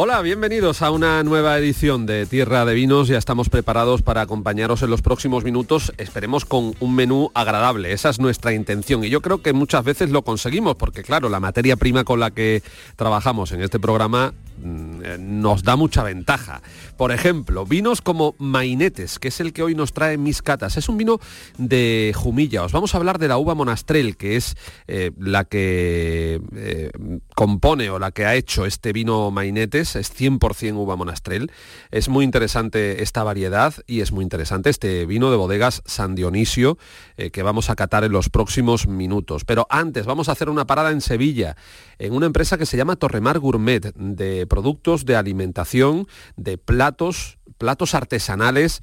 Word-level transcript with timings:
Hola, 0.00 0.22
bienvenidos 0.22 0.80
a 0.82 0.92
una 0.92 1.24
nueva 1.24 1.58
edición 1.58 2.06
de 2.06 2.24
Tierra 2.24 2.64
de 2.64 2.72
Vinos. 2.72 3.08
Ya 3.08 3.18
estamos 3.18 3.48
preparados 3.48 4.00
para 4.00 4.20
acompañaros 4.20 4.82
en 4.82 4.90
los 4.90 5.02
próximos 5.02 5.42
minutos, 5.42 5.92
esperemos 5.98 6.44
con 6.44 6.72
un 6.78 6.94
menú 6.94 7.32
agradable. 7.34 7.92
Esa 7.92 8.10
es 8.10 8.20
nuestra 8.20 8.52
intención 8.52 9.02
y 9.02 9.10
yo 9.10 9.20
creo 9.22 9.42
que 9.42 9.52
muchas 9.52 9.82
veces 9.82 10.10
lo 10.10 10.22
conseguimos 10.22 10.76
porque 10.76 11.02
claro, 11.02 11.28
la 11.28 11.40
materia 11.40 11.74
prima 11.74 12.04
con 12.04 12.20
la 12.20 12.30
que 12.30 12.62
trabajamos 12.94 13.50
en 13.50 13.60
este 13.60 13.80
programa 13.80 14.34
nos 14.62 15.62
da 15.62 15.76
mucha 15.76 16.02
ventaja. 16.02 16.62
Por 16.96 17.12
ejemplo, 17.12 17.64
vinos 17.64 18.00
como 18.00 18.34
Mainetes, 18.38 19.18
que 19.18 19.28
es 19.28 19.40
el 19.40 19.52
que 19.52 19.62
hoy 19.62 19.74
nos 19.74 19.92
trae 19.92 20.18
mis 20.18 20.42
catas. 20.42 20.76
Es 20.76 20.88
un 20.88 20.98
vino 20.98 21.20
de 21.56 22.12
Jumilla. 22.14 22.64
Os 22.64 22.72
vamos 22.72 22.94
a 22.94 22.98
hablar 22.98 23.18
de 23.18 23.28
la 23.28 23.38
uva 23.38 23.54
Monastrel, 23.54 24.16
que 24.16 24.36
es 24.36 24.56
eh, 24.86 25.12
la 25.18 25.44
que 25.44 26.40
eh, 26.54 26.90
compone 27.34 27.90
o 27.90 27.98
la 27.98 28.10
que 28.10 28.26
ha 28.26 28.34
hecho 28.34 28.66
este 28.66 28.92
vino 28.92 29.30
Mainetes 29.30 29.96
es 29.96 30.12
100% 30.12 30.74
uva 30.76 30.96
monastrel. 30.96 31.52
Es 31.90 32.08
muy 32.08 32.24
interesante 32.24 33.02
esta 33.02 33.22
variedad 33.22 33.74
y 33.86 34.00
es 34.00 34.12
muy 34.12 34.22
interesante 34.22 34.70
este 34.70 35.06
vino 35.06 35.30
de 35.30 35.36
bodegas 35.36 35.82
San 35.86 36.14
Dionisio 36.14 36.78
eh, 37.16 37.30
que 37.30 37.42
vamos 37.42 37.70
a 37.70 37.76
catar 37.76 38.04
en 38.04 38.12
los 38.12 38.28
próximos 38.28 38.88
minutos. 38.88 39.44
Pero 39.44 39.66
antes 39.70 40.06
vamos 40.06 40.28
a 40.28 40.32
hacer 40.32 40.48
una 40.48 40.66
parada 40.66 40.90
en 40.90 41.00
Sevilla, 41.00 41.56
en 41.98 42.12
una 42.12 42.26
empresa 42.26 42.58
que 42.58 42.66
se 42.66 42.76
llama 42.76 42.96
Torremar 42.96 43.38
Gourmet, 43.38 43.94
de 43.94 44.46
productos 44.48 45.04
de 45.04 45.16
alimentación, 45.16 46.08
de 46.36 46.58
platos, 46.58 47.38
platos 47.58 47.94
artesanales, 47.94 48.82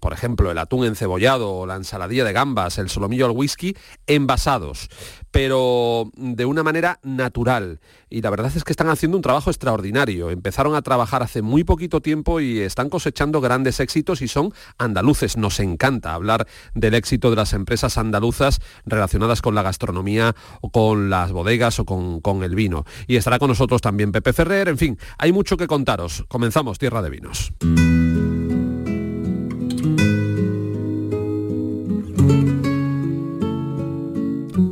por 0.00 0.12
ejemplo, 0.12 0.50
el 0.50 0.58
atún 0.58 0.84
encebollado 0.84 1.52
o 1.52 1.66
la 1.66 1.76
ensaladilla 1.76 2.24
de 2.24 2.32
gambas, 2.32 2.78
el 2.78 2.90
solomillo 2.90 3.26
al 3.26 3.32
whisky, 3.32 3.76
envasados, 4.06 4.88
pero 5.36 6.10
de 6.16 6.46
una 6.46 6.62
manera 6.62 6.98
natural. 7.02 7.78
Y 8.08 8.22
la 8.22 8.30
verdad 8.30 8.50
es 8.56 8.64
que 8.64 8.72
están 8.72 8.88
haciendo 8.88 9.18
un 9.18 9.22
trabajo 9.22 9.50
extraordinario. 9.50 10.30
Empezaron 10.30 10.74
a 10.74 10.80
trabajar 10.80 11.22
hace 11.22 11.42
muy 11.42 11.62
poquito 11.62 12.00
tiempo 12.00 12.40
y 12.40 12.60
están 12.60 12.88
cosechando 12.88 13.42
grandes 13.42 13.78
éxitos 13.78 14.22
y 14.22 14.28
son 14.28 14.54
andaluces. 14.78 15.36
Nos 15.36 15.60
encanta 15.60 16.14
hablar 16.14 16.48
del 16.74 16.94
éxito 16.94 17.28
de 17.28 17.36
las 17.36 17.52
empresas 17.52 17.98
andaluzas 17.98 18.60
relacionadas 18.86 19.42
con 19.42 19.54
la 19.54 19.60
gastronomía 19.60 20.34
o 20.62 20.70
con 20.70 21.10
las 21.10 21.32
bodegas 21.32 21.80
o 21.80 21.84
con, 21.84 22.22
con 22.22 22.42
el 22.42 22.54
vino. 22.54 22.86
Y 23.06 23.16
estará 23.16 23.38
con 23.38 23.48
nosotros 23.48 23.82
también 23.82 24.12
Pepe 24.12 24.32
Ferrer. 24.32 24.68
En 24.68 24.78
fin, 24.78 24.98
hay 25.18 25.32
mucho 25.32 25.58
que 25.58 25.66
contaros. 25.66 26.24
Comenzamos 26.28 26.78
Tierra 26.78 27.02
de 27.02 27.10
Vinos. 27.10 27.52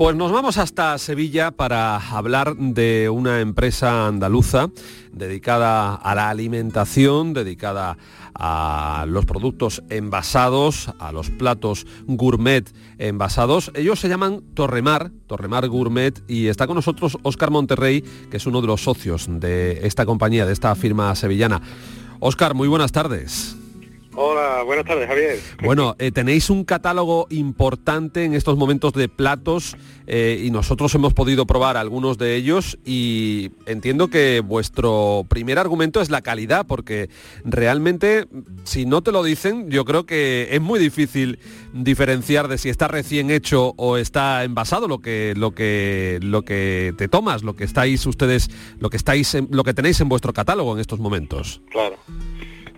Pues 0.04 0.16
nos 0.16 0.32
vamos 0.32 0.58
hasta 0.58 0.98
Sevilla 0.98 1.50
para 1.50 1.96
hablar 1.96 2.58
de 2.58 3.08
una 3.08 3.40
empresa 3.40 4.06
andaluza 4.06 4.68
dedicada 5.12 5.94
a 5.94 6.14
la 6.14 6.28
alimentación, 6.28 7.32
dedicada 7.32 7.96
a 8.34 9.06
los 9.08 9.24
productos 9.24 9.82
envasados, 9.88 10.90
a 10.98 11.10
los 11.10 11.30
platos 11.30 11.86
gourmet 12.06 12.70
envasados. 12.98 13.72
Ellos 13.74 13.98
se 13.98 14.10
llaman 14.10 14.42
Torremar, 14.52 15.10
Torremar 15.26 15.68
Gourmet, 15.68 16.22
y 16.28 16.48
está 16.48 16.66
con 16.66 16.76
nosotros 16.76 17.16
Óscar 17.22 17.50
Monterrey, 17.50 18.02
que 18.30 18.36
es 18.36 18.44
uno 18.44 18.60
de 18.60 18.66
los 18.66 18.82
socios 18.82 19.26
de 19.26 19.86
esta 19.86 20.04
compañía, 20.04 20.44
de 20.44 20.52
esta 20.52 20.74
firma 20.74 21.14
sevillana. 21.14 21.62
Óscar, 22.20 22.52
muy 22.52 22.68
buenas 22.68 22.92
tardes. 22.92 23.56
Hola, 24.16 24.62
buenas 24.62 24.84
tardes, 24.84 25.08
Javier. 25.08 25.40
Bueno, 25.62 25.96
eh, 25.98 26.12
tenéis 26.12 26.48
un 26.48 26.64
catálogo 26.64 27.26
importante 27.30 28.24
en 28.24 28.34
estos 28.34 28.56
momentos 28.56 28.92
de 28.92 29.08
platos 29.08 29.76
eh, 30.06 30.40
y 30.44 30.50
nosotros 30.52 30.94
hemos 30.94 31.14
podido 31.14 31.46
probar 31.46 31.76
algunos 31.76 32.16
de 32.16 32.36
ellos 32.36 32.78
y 32.84 33.50
entiendo 33.66 34.08
que 34.08 34.40
vuestro 34.40 35.26
primer 35.28 35.58
argumento 35.58 36.00
es 36.00 36.10
la 36.10 36.22
calidad, 36.22 36.64
porque 36.64 37.10
realmente, 37.44 38.26
si 38.62 38.86
no 38.86 39.02
te 39.02 39.10
lo 39.10 39.24
dicen, 39.24 39.68
yo 39.68 39.84
creo 39.84 40.06
que 40.06 40.48
es 40.52 40.60
muy 40.60 40.78
difícil 40.78 41.40
diferenciar 41.72 42.46
de 42.46 42.58
si 42.58 42.68
está 42.68 42.86
recién 42.86 43.32
hecho 43.32 43.74
o 43.76 43.96
está 43.96 44.44
envasado 44.44 44.86
lo 44.86 45.00
que, 45.00 45.34
lo 45.36 45.52
que, 45.52 46.20
lo 46.22 46.42
que 46.42 46.94
te 46.96 47.08
tomas, 47.08 47.42
lo 47.42 47.56
que 47.56 47.64
estáis 47.64 48.06
ustedes, 48.06 48.48
lo 48.78 48.90
que 48.90 48.96
estáis, 48.96 49.36
lo 49.50 49.64
que 49.64 49.74
tenéis 49.74 50.00
en 50.00 50.08
vuestro 50.08 50.32
catálogo 50.32 50.74
en 50.74 50.80
estos 50.80 51.00
momentos. 51.00 51.60
Claro. 51.70 51.96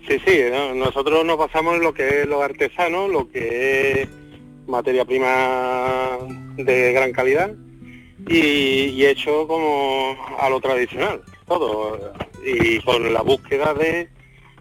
Sí, 0.07 0.17
sí, 0.25 0.39
nosotros 0.75 1.25
nos 1.25 1.37
basamos 1.37 1.75
en 1.75 1.81
lo 1.81 1.93
que 1.93 2.21
es 2.21 2.27
lo 2.27 2.41
artesano, 2.41 3.09
lo 3.09 3.29
que 3.29 4.03
es 4.03 4.09
materia 4.65 5.03
prima 5.03 6.17
de 6.55 6.93
gran 6.93 7.11
calidad 7.11 7.51
y, 8.29 9.05
hecho 9.05 9.47
como 9.47 10.15
a 10.39 10.49
lo 10.49 10.61
tradicional, 10.61 11.21
todo. 11.45 12.13
Y 12.45 12.79
con 12.81 13.13
la 13.13 13.21
búsqueda 13.21 13.73
de 13.73 14.09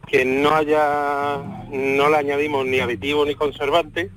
que 0.09 0.25
no 0.25 0.51
haya, 0.51 1.39
no 1.71 2.11
le 2.11 2.17
añadimos 2.17 2.67
ni 2.67 2.81
aditivos 2.81 3.27
ni 3.27 3.37
conservantes. 3.37 4.11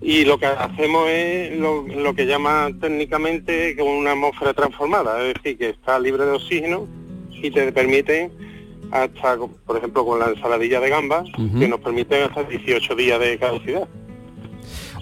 Y 0.00 0.24
lo 0.24 0.38
que 0.38 0.46
hacemos 0.46 1.08
es 1.10 1.58
lo, 1.58 1.86
lo 1.86 2.14
que 2.14 2.24
llama 2.24 2.70
técnicamente 2.80 3.76
como 3.76 3.98
una 3.98 4.12
atmósfera 4.12 4.54
transformada, 4.54 5.22
es 5.26 5.34
decir, 5.34 5.58
que 5.58 5.70
está 5.70 5.98
libre 5.98 6.24
de 6.24 6.32
oxígeno 6.32 6.86
y 7.30 7.50
te 7.50 7.72
permite 7.72 8.30
hasta, 8.90 9.36
por 9.66 9.76
ejemplo, 9.76 10.04
con 10.04 10.18
la 10.18 10.26
ensaladilla 10.26 10.80
de 10.80 10.88
gambas, 10.90 11.28
que 11.58 11.68
nos 11.68 11.80
permiten 11.80 12.24
hasta 12.24 12.42
18 12.44 12.94
días 12.94 13.20
de 13.20 13.38
caducidad. 13.38 13.88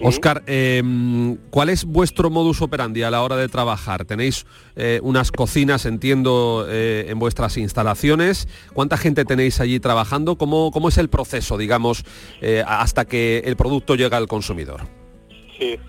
Oscar, 0.01 0.43
em, 0.45 1.37
¿cuál 1.49 1.69
es 1.69 1.85
vuestro 1.85 2.29
modus 2.29 2.61
operandi 2.61 3.03
a 3.03 3.11
la 3.11 3.23
hora 3.23 3.35
de 3.35 3.47
trabajar? 3.47 4.05
Tenéis 4.05 4.45
eh, 4.75 4.99
unas 5.01 5.31
cocinas, 5.31 5.85
entiendo, 5.85 6.67
eh, 6.69 7.05
en 7.09 7.19
vuestras 7.19 7.57
instalaciones. 7.57 8.47
¿Cuánta 8.73 8.97
gente 8.97 9.25
tenéis 9.25 9.59
allí 9.59 9.79
trabajando? 9.79 10.37
¿Cómo, 10.37 10.71
cómo 10.71 10.89
es 10.89 10.97
el 10.97 11.09
proceso, 11.09 11.57
digamos, 11.57 12.03
eh, 12.41 12.63
hasta 12.65 13.05
que 13.05 13.39
el 13.45 13.55
producto 13.55 13.95
llega 13.95 14.17
al 14.17 14.27
consumidor? 14.27 14.81
Sí, 15.57 15.79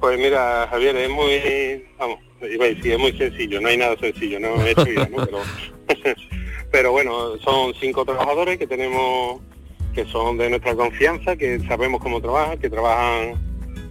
pues 0.00 0.18
mira, 0.18 0.66
Javier, 0.68 0.96
es 0.96 1.10
muy, 1.10 1.84
vamos, 1.98 2.18
iba 2.42 2.64
a 2.64 2.68
decir, 2.68 2.92
es 2.92 2.98
muy 2.98 3.12
sencillo, 3.16 3.60
no 3.60 3.68
hay 3.68 3.76
nada 3.76 3.96
sencillo, 3.98 4.40
no 4.40 4.62
hecho 4.64 4.84
vida, 4.84 5.08
¿no? 5.10 5.24
pero 5.86 6.14
bueno, 6.82 7.38
son 7.38 7.72
cinco 7.80 8.04
trabajadores 8.04 8.58
que 8.58 8.66
tenemos, 8.66 9.40
que 9.94 10.04
son 10.06 10.36
de 10.36 10.50
nuestra 10.50 10.74
confianza, 10.74 11.36
que 11.36 11.60
sabemos 11.60 12.02
cómo 12.02 12.20
trabajan, 12.20 12.58
que 12.58 12.68
trabajan, 12.68 13.34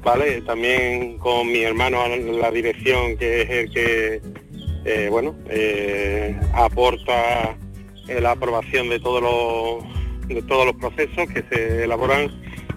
¿vale? 0.03 0.41
También 0.41 1.17
con 1.17 1.47
mi 1.47 1.63
hermano 1.63 2.05
en 2.05 2.39
la 2.39 2.51
dirección, 2.51 3.17
que 3.17 3.41
es 3.43 3.49
el 3.49 3.73
que, 3.73 4.22
eh, 4.85 5.07
bueno, 5.09 5.33
eh, 5.49 6.38
aporta 6.53 7.57
la 8.07 8.31
aprobación 8.31 8.89
de 8.89 8.99
todos 8.99 9.22
los, 9.22 10.27
de 10.27 10.41
todos 10.41 10.66
los 10.66 10.75
procesos 10.75 11.29
que 11.33 11.43
se 11.49 11.85
elaboran 11.85 12.29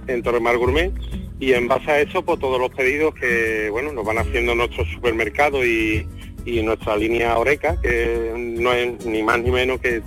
en 0.06 0.22
Torremar 0.22 0.56
Gourmet 0.56 0.92
y 1.40 1.52
en 1.52 1.66
base 1.66 1.90
a 1.90 2.00
eso, 2.00 2.24
pues 2.24 2.38
todos 2.38 2.60
los 2.60 2.70
pedidos 2.70 3.12
que, 3.14 3.68
bueno, 3.70 3.92
nos 3.92 4.04
van 4.04 4.18
haciendo 4.18 4.54
nuestros 4.54 4.88
supermercados 4.88 5.66
y 5.66 6.06
y 6.46 6.62
nuestra 6.62 6.96
línea 6.96 7.36
Oreca, 7.36 7.78
que 7.82 8.32
no 8.36 8.72
es 8.72 9.04
ni 9.04 9.22
más 9.22 9.40
ni 9.40 9.50
menos 9.50 9.80
que 9.80 10.00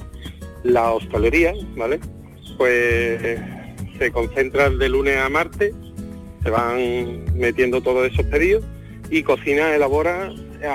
la 0.64 0.92
hostelería, 0.94 1.54
¿vale? 1.76 2.00
Pues 2.58 3.40
se 4.00 4.12
concentran 4.12 4.80
de 4.80 4.90
lunes 4.90 5.18
a 5.18 5.30
martes, 5.30 5.74
se 6.42 6.50
van 6.50 7.26
metiendo 7.36 7.82
todos 7.82 8.12
esos 8.12 8.26
pedidos 8.28 8.64
y 9.12 9.22
cocina 9.24 9.76
elabora 9.76 10.32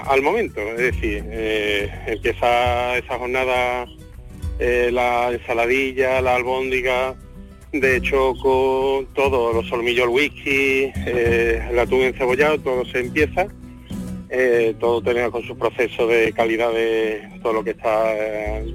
al 0.07 0.23
momento, 0.23 0.61
es 0.61 0.79
decir, 0.79 1.25
eh, 1.27 1.91
empieza 2.07 2.97
esa 2.99 3.19
jornada 3.19 3.87
eh, 4.59 4.91
la 4.93 5.33
ensaladilla, 5.33 6.21
la 6.21 6.37
albóndiga, 6.37 7.15
de 7.73 8.01
choco, 8.01 9.05
todo, 9.15 9.53
los 9.53 9.67
solmillos 9.69 10.09
whisky, 10.09 10.93
eh, 11.07 11.69
el 11.71 11.79
atún 11.79 12.03
encebollado, 12.03 12.59
todo 12.59 12.85
se 12.85 13.01
empieza 13.01 13.49
eh, 14.37 14.75
todo 14.81 15.01
tenía 15.01 15.31
con 15.31 15.43
su 15.45 15.57
proceso 15.57 16.07
de 16.07 16.33
calidad 16.33 16.73
de 16.73 17.23
todo 17.43 17.53
lo 17.53 17.65
que 17.65 17.71
está, 17.71 18.13
eh, 18.15 18.75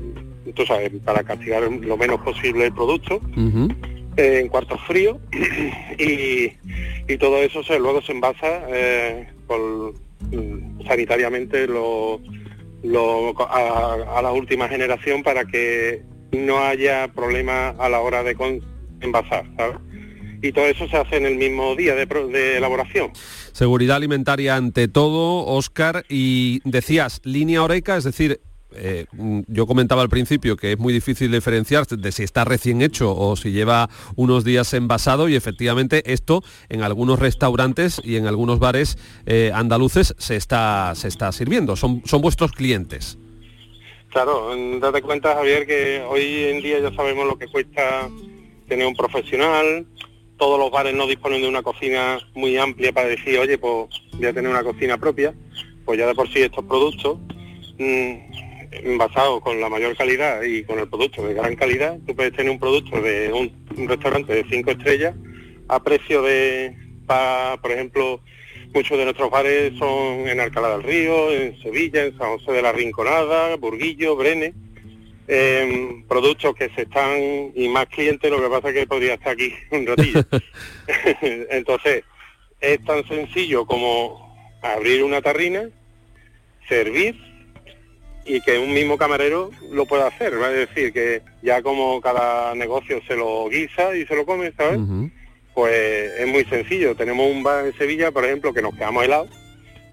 tú 0.55 0.65
sabes, 0.65 0.91
para 1.03 1.23
castigar 1.23 1.63
lo 1.63 1.97
menos 1.97 2.21
posible 2.21 2.65
el 2.65 2.73
producto. 2.73 3.21
Eh, 4.17 4.39
en 4.39 4.47
cuartos 4.50 4.81
fríos 4.88 5.17
y, 5.97 6.50
todo 7.17 7.38
eso 7.38 7.63
se, 7.63 7.77
luego 7.79 8.01
se 8.01 8.13
envasa 8.13 8.61
mm, 10.31 10.88
sanitariamente 10.88 11.67
lo, 11.67 12.21
a, 13.39 14.21
la 14.21 14.31
última 14.31 14.69
generación 14.69 15.23
para 15.23 15.45
que 15.45 16.03
no 16.31 16.59
haya 16.59 17.09
problema 17.09 17.69
a 17.69 17.89
la 17.89 18.00
hora 18.00 18.23
de 18.23 18.35
envasar, 19.01 19.45
Y 20.41 20.51
todo 20.51 20.65
eso 20.65 20.88
se 20.88 20.97
hace 20.97 21.18
en 21.18 21.25
el 21.25 21.36
mismo 21.36 21.75
día 21.75 21.95
de 21.95 22.57
elaboración. 22.57 23.12
Seguridad 23.51 23.97
alimentaria 23.97 24.56
ante 24.56 24.88
todo, 24.88 25.45
Oscar, 25.45 26.06
y 26.07 26.62
decías 26.63 27.21
línea 27.24 27.63
oreca, 27.63 27.97
es 27.97 28.06
decir, 28.06 28.39
eh, 28.75 29.06
yo 29.47 29.65
comentaba 29.65 30.03
al 30.03 30.09
principio 30.09 30.56
que 30.56 30.74
es 30.74 30.77
muy 30.77 30.94
difícil 30.94 31.31
diferenciar 31.31 31.88
de 31.88 32.12
si 32.12 32.24
está 32.24 32.45
recién 32.45 32.83
hecho 32.83 33.15
o 33.15 33.36
si 33.36 33.51
lleva 33.51 33.89
unos 34.15 34.44
días 34.44 34.74
envasado 34.74 35.27
y 35.27 35.36
efectivamente 35.36 36.03
esto 36.13 36.44
en 36.69 36.83
algunos 36.83 37.18
restaurantes 37.18 38.00
y 38.03 38.18
en 38.18 38.27
algunos 38.27 38.59
bares 38.59 38.97
eh, 39.25 39.51
andaluces 39.53 40.13
se 40.19 40.36
está, 40.36 40.94
se 40.95 41.07
está 41.07 41.31
sirviendo. 41.31 41.75
Son, 41.75 42.03
son 42.06 42.21
vuestros 42.21 42.51
clientes. 42.51 43.18
Claro, 44.09 44.56
date 44.80 45.01
cuenta, 45.01 45.36
Javier, 45.36 45.68
que 45.68 46.03
hoy 46.07 46.45
en 46.45 46.62
día 46.62 46.80
ya 46.80 46.94
sabemos 46.95 47.27
lo 47.27 47.38
que 47.38 47.47
cuesta 47.47 48.09
tener 48.68 48.88
un 48.88 48.95
profesional. 48.95 49.86
Todos 50.39 50.57
los 50.57 50.71
bares 50.71 50.95
no 50.95 51.06
disponen 51.06 51.41
de 51.41 51.50
una 51.50 51.62
cocina 51.62 52.18
muy 52.33 52.57
amplia 52.57 52.91
para 52.91 53.09
decir, 53.09 53.38
oye, 53.38 53.57
pues 53.57 53.88
voy 54.13 54.25
a 54.25 54.33
tener 54.33 54.50
una 54.50 54.63
cocina 54.63 54.97
propia. 54.97 55.36
Pues 55.86 56.00
ya 56.00 56.07
de 56.07 56.15
por 56.15 56.31
sí 56.31 56.41
estos 56.41 56.65
productos, 56.65 57.19
mmm, 57.77 58.97
basados 58.97 59.41
con 59.41 59.59
la 59.59 59.69
mayor 59.69 59.95
calidad 59.97 60.41
y 60.44 60.63
con 60.63 60.80
el 60.80 60.88
producto 60.88 61.27
de 61.27 61.33
gran 61.33 61.56
calidad, 61.56 61.97
tú 62.06 62.15
puedes 62.15 62.33
tener 62.33 62.51
un 62.51 62.59
producto 62.59 63.01
de 63.01 63.31
un, 63.33 63.88
restaurante 63.88 64.33
de 64.33 64.45
cinco 64.50 64.71
estrellas 64.71 65.15
a 65.68 65.81
precio 65.83 66.21
de, 66.24 66.75
por 67.62 67.71
ejemplo, 67.71 68.21
muchos 68.74 68.97
de 68.97 69.06
nuestros 69.06 69.30
bares 69.30 69.77
son 69.77 70.27
en 70.27 70.39
Alcalá 70.39 70.69
del 70.71 70.83
Río, 70.83 71.31
en 71.31 71.59
Sevilla, 71.62 72.06
en 72.06 72.18
San 72.18 72.38
José 72.38 72.51
de 72.53 72.62
la 72.62 72.71
Rinconada, 72.71 73.56
Burguillo, 73.56 74.15
Brene. 74.15 74.53
Em, 75.31 76.01
productos 76.07 76.55
que 76.55 76.69
se 76.69 76.81
están 76.81 77.51
y 77.53 77.69
más 77.69 77.85
clientes, 77.85 78.31
lo 78.31 78.41
que 78.41 78.49
pasa 78.49 78.69
es 78.69 78.73
que 78.73 78.87
podría 78.87 79.13
estar 79.13 79.33
aquí 79.33 79.53
un 79.71 79.85
ratillo. 79.85 80.23
Entonces, 81.51 82.03
es 82.59 82.83
tan 82.83 83.07
sencillo 83.07 83.67
como 83.67 84.35
abrir 84.63 85.03
una 85.03 85.21
tarrina, 85.21 85.69
servir 86.67 87.15
y 88.25 88.41
que 88.41 88.57
un 88.57 88.73
mismo 88.73 88.97
camarero 88.97 89.51
lo 89.71 89.85
pueda 89.85 90.07
hacer. 90.07 90.41
Va 90.41 90.47
a 90.47 90.51
decir 90.51 90.91
que 90.91 91.21
ya 91.43 91.61
como 91.61 92.01
cada 92.01 92.55
negocio 92.55 92.99
se 93.07 93.15
lo 93.15 93.47
guisa 93.49 93.95
y 93.95 94.07
se 94.07 94.15
lo 94.15 94.25
come, 94.25 94.51
¿sabes? 94.57 94.79
pues 95.53 96.11
es 96.17 96.27
muy 96.27 96.43
sencillo. 96.45 96.95
Tenemos 96.95 97.29
un 97.29 97.43
bar 97.43 97.67
en 97.67 97.77
Sevilla, 97.77 98.11
por 98.11 98.25
ejemplo, 98.25 98.51
que 98.51 98.63
nos 98.63 98.73
quedamos 98.73 99.03
helados, 99.03 99.29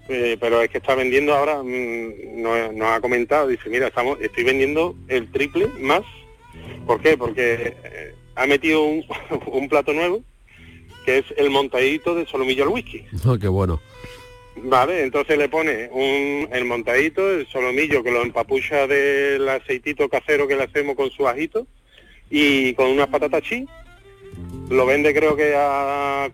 eh, 0.09 0.37
pero 0.39 0.61
es 0.61 0.69
que 0.69 0.77
está 0.77 0.95
vendiendo 0.95 1.33
ahora, 1.33 1.61
mm, 1.61 2.41
nos, 2.41 2.89
ha 2.89 3.01
comentado, 3.01 3.47
dice, 3.47 3.69
mira, 3.69 3.87
estamos, 3.87 4.17
estoy 4.21 4.43
vendiendo 4.43 4.95
el 5.07 5.31
triple 5.31 5.67
más. 5.79 6.01
¿Por 6.85 7.01
qué? 7.01 7.17
Porque 7.17 7.75
eh, 7.83 8.13
ha 8.35 8.45
metido 8.45 8.83
un, 8.83 9.67
plato 9.69 9.93
nuevo, 9.93 10.23
que 11.05 11.19
es 11.19 11.25
el 11.35 11.49
montadito 11.49 12.15
de 12.15 12.25
solomillo 12.25 12.63
al 12.63 12.69
whisky. 12.69 13.05
Oh, 13.25 13.37
qué 13.41 13.47
bueno. 13.47 13.81
Vale, 14.59 15.03
entonces 15.03 15.37
le 15.37 15.49
pone 15.49 15.89
un, 15.91 16.49
el 16.51 16.65
montadito, 16.65 17.29
el 17.31 17.47
solomillo 17.47 18.01
que 18.01 18.11
lo 18.11 18.23
empapucha 18.23 18.87
del 18.87 19.47
aceitito 19.47 20.09
casero 20.09 20.47
que 20.47 20.55
le 20.55 20.63
hacemos 20.63 20.95
con 20.95 21.11
su 21.11 21.27
ajito 21.27 21.67
y 22.29 22.73
con 22.73 22.87
unas 22.87 23.07
patatas 23.07 23.43
chi 23.43 23.67
lo 24.69 24.85
vende 24.85 25.13
creo 25.13 25.35
que 25.35 25.53
a 25.55 26.29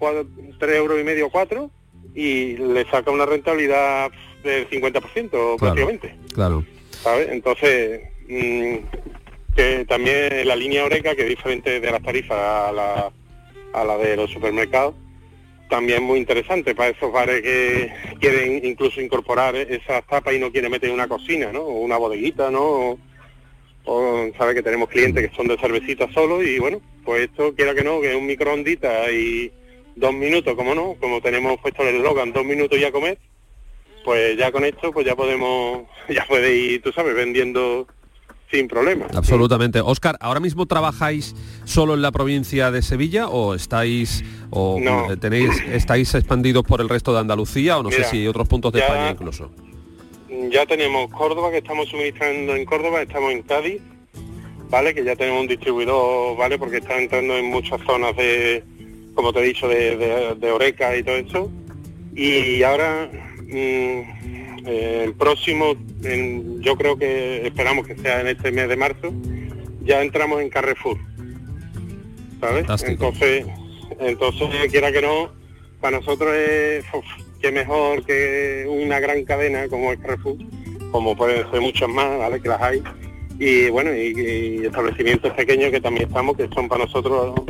3 0.57 0.75
euros 0.77 0.99
y 0.99 1.03
medio, 1.03 1.29
4 1.29 1.69
y 2.15 2.57
le 2.57 2.85
saca 2.89 3.11
una 3.11 3.25
rentabilidad 3.25 4.11
del 4.43 4.69
50% 4.69 5.59
prácticamente. 5.59 6.15
Claro. 6.33 6.63
¿Sabes? 7.01 7.29
Entonces, 7.31 8.01
mm, 8.27 8.75
que 9.55 9.85
también 9.87 10.47
la 10.47 10.55
línea 10.55 10.85
Oreca, 10.85 11.15
que 11.15 11.23
es 11.23 11.29
diferente 11.29 11.79
de 11.79 11.91
las 11.91 12.01
tarifas 12.01 12.37
a 12.37 12.71
la, 12.71 13.11
a 13.73 13.83
la 13.83 13.97
de 13.97 14.15
los 14.15 14.31
supermercados, 14.31 14.95
también 15.69 16.03
muy 16.03 16.19
interesante 16.19 16.75
para 16.75 16.89
esos 16.89 17.11
bares 17.11 17.41
que 17.41 17.91
quieren 18.19 18.63
incluso 18.63 19.01
incorporar 19.01 19.55
esas 19.55 20.05
tapas 20.05 20.33
y 20.35 20.39
no 20.39 20.51
quieren 20.51 20.71
meter 20.71 20.91
una 20.91 21.07
cocina, 21.07 21.51
¿no? 21.51 21.61
O 21.61 21.79
una 21.79 21.97
bodeguita, 21.97 22.51
¿no? 22.51 22.99
o 23.85 24.29
sabe 24.37 24.55
que 24.55 24.63
tenemos 24.63 24.89
clientes 24.89 25.29
que 25.29 25.35
son 25.35 25.47
de 25.47 25.57
cervecita 25.57 26.11
solo 26.13 26.41
y 26.41 26.59
bueno, 26.59 26.81
pues 27.03 27.23
esto 27.23 27.53
quiera 27.53 27.75
que 27.75 27.83
no, 27.83 27.99
que 28.01 28.11
es 28.11 28.15
un 28.15 28.25
microondita 28.25 29.11
y 29.11 29.51
dos 29.95 30.13
minutos, 30.13 30.55
como 30.55 30.75
no, 30.75 30.95
como 30.99 31.21
tenemos 31.21 31.59
puesto 31.59 31.83
el 31.83 31.95
eslogan, 31.95 32.33
dos 32.33 32.45
minutos 32.45 32.79
ya 32.79 32.91
comer, 32.91 33.17
pues 34.03 34.37
ya 34.37 34.51
con 34.51 34.65
esto 34.65 34.91
pues 34.91 35.05
ya 35.05 35.15
podemos, 35.15 35.83
ya 36.09 36.25
puede 36.25 36.55
ir, 36.55 36.81
tú 36.81 36.91
sabes, 36.91 37.15
vendiendo 37.15 37.87
sin 38.51 38.67
problema. 38.67 39.07
Absolutamente. 39.15 39.81
Oscar, 39.81 40.15
¿ahora 40.19 40.39
mismo 40.39 40.67
trabajáis 40.67 41.35
solo 41.65 41.95
en 41.95 42.03
la 42.03 42.11
provincia 42.11 42.69
de 42.69 42.83
Sevilla 42.83 43.27
o 43.27 43.55
estáis 43.55 44.23
o 44.51 44.79
tenéis 45.19 45.49
estáis 45.71 46.13
expandidos 46.13 46.63
por 46.63 46.79
el 46.79 46.87
resto 46.87 47.13
de 47.13 47.19
Andalucía 47.19 47.79
o 47.79 47.83
no 47.83 47.89
sé 47.89 48.03
si 48.03 48.27
otros 48.27 48.47
puntos 48.47 48.71
de 48.71 48.81
España 48.81 49.09
incluso? 49.09 49.49
ya 50.49 50.65
tenemos 50.65 51.09
Córdoba, 51.11 51.51
que 51.51 51.57
estamos 51.57 51.89
suministrando 51.89 52.55
en 52.55 52.65
Córdoba, 52.65 53.01
estamos 53.01 53.31
en 53.31 53.41
Cádiz, 53.43 53.81
¿vale? 54.69 54.93
Que 54.93 55.03
ya 55.03 55.15
tenemos 55.15 55.41
un 55.41 55.47
distribuidor, 55.47 56.37
¿vale? 56.37 56.57
Porque 56.57 56.77
está 56.77 56.99
entrando 56.99 57.37
en 57.37 57.45
muchas 57.45 57.81
zonas 57.81 58.15
de, 58.15 58.63
como 59.13 59.33
te 59.33 59.39
he 59.39 59.43
dicho, 59.43 59.67
de, 59.67 60.51
Oreca 60.51 60.95
y 60.95 61.03
todo 61.03 61.15
eso. 61.15 61.51
Y 62.15 62.61
ahora, 62.63 63.09
mm, 63.47 64.67
el 64.67 65.13
próximo, 65.15 65.75
yo 66.59 66.75
creo 66.75 66.97
que 66.97 67.47
esperamos 67.47 67.87
que 67.87 67.95
sea 67.95 68.21
en 68.21 68.27
este 68.27 68.51
mes 68.51 68.69
de 68.69 68.77
marzo, 68.77 69.13
ya 69.83 70.01
entramos 70.01 70.41
en 70.41 70.49
Carrefour, 70.49 70.97
¿sabes? 72.39 72.65
Entonces, 72.85 73.45
entonces, 73.99 74.49
quiera 74.71 74.91
que 74.91 75.01
no, 75.01 75.31
para 75.81 75.97
nosotros 75.97 76.33
es 76.33 76.85
qué 77.41 77.51
mejor 77.51 78.05
que 78.05 78.65
una 78.69 78.99
gran 78.99 79.23
cadena 79.25 79.67
como 79.67 79.91
el 79.91 79.99
Carrefour, 79.99 80.37
como 80.91 81.15
pueden 81.15 81.49
ser 81.51 81.61
muchas 81.61 81.89
más, 81.89 82.17
¿vale? 82.17 82.41
Que 82.41 82.49
las 82.49 82.61
hay. 82.61 82.81
Y 83.39 83.69
bueno, 83.69 83.93
y, 83.93 84.65
establecimientos 84.65 85.33
pequeños 85.33 85.71
que 85.71 85.81
también 85.81 86.07
estamos, 86.07 86.37
que 86.37 86.47
son 86.53 86.69
para 86.69 86.85
nosotros, 86.85 87.41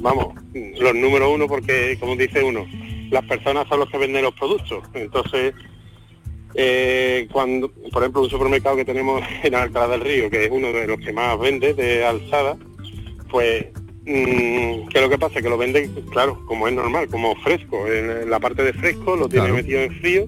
vamos, 0.00 0.34
los 0.54 0.94
número 0.94 1.32
uno 1.32 1.46
porque, 1.46 1.96
como 2.00 2.16
dice 2.16 2.42
uno, 2.42 2.66
las 3.10 3.24
personas 3.26 3.68
son 3.68 3.80
los 3.80 3.90
que 3.90 3.98
venden 3.98 4.22
los 4.22 4.34
productos. 4.34 4.84
Entonces, 4.94 5.54
eh, 6.54 7.28
cuando, 7.32 7.70
por 7.92 8.02
ejemplo, 8.02 8.22
un 8.22 8.30
supermercado 8.30 8.76
que 8.76 8.84
tenemos 8.84 9.22
en 9.42 9.54
Alcalá 9.54 9.88
del 9.88 10.00
Río, 10.00 10.30
que 10.30 10.44
es 10.44 10.50
uno 10.50 10.72
de 10.72 10.86
los 10.86 10.98
que 10.98 11.12
más 11.12 11.38
vende 11.38 11.74
de 11.74 12.04
alzada, 12.04 12.56
pues 13.30 13.66
Mm, 14.04 14.88
que 14.88 15.00
lo 15.00 15.08
que 15.08 15.18
pasa? 15.18 15.40
Que 15.40 15.48
lo 15.48 15.56
venden, 15.56 15.92
claro, 16.10 16.44
como 16.46 16.66
es 16.66 16.74
normal, 16.74 17.08
como 17.08 17.36
fresco. 17.36 17.86
En 17.86 18.28
la 18.28 18.40
parte 18.40 18.62
de 18.64 18.72
fresco 18.72 19.16
lo 19.16 19.28
tiene 19.28 19.52
metido 19.52 19.80
en 19.80 19.92
frío 20.00 20.26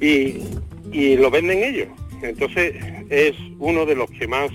y, 0.00 1.16
lo 1.16 1.30
venden 1.30 1.62
ellos. 1.64 1.88
Entonces 2.22 2.74
es 3.10 3.34
uno 3.58 3.84
de 3.86 3.96
los 3.96 4.10
que 4.10 4.28
más 4.28 4.50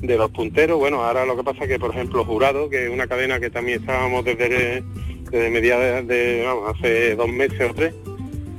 de 0.00 0.16
los 0.16 0.30
punteros. 0.30 0.78
Bueno, 0.78 1.04
ahora 1.04 1.26
lo 1.26 1.36
que 1.36 1.44
pasa 1.44 1.64
es 1.64 1.68
que, 1.68 1.78
por 1.78 1.90
ejemplo, 1.90 2.24
Jurado, 2.24 2.68
que 2.68 2.84
es 2.84 2.90
una 2.90 3.06
cadena 3.06 3.40
que 3.40 3.50
también 3.50 3.80
estábamos 3.80 4.24
desde, 4.24 4.82
desde 5.30 5.50
mediados 5.50 6.06
de, 6.06 6.42
vamos, 6.46 6.74
hace 6.76 7.16
dos 7.16 7.28
meses 7.28 7.70
o 7.70 7.74
tres, 7.74 7.94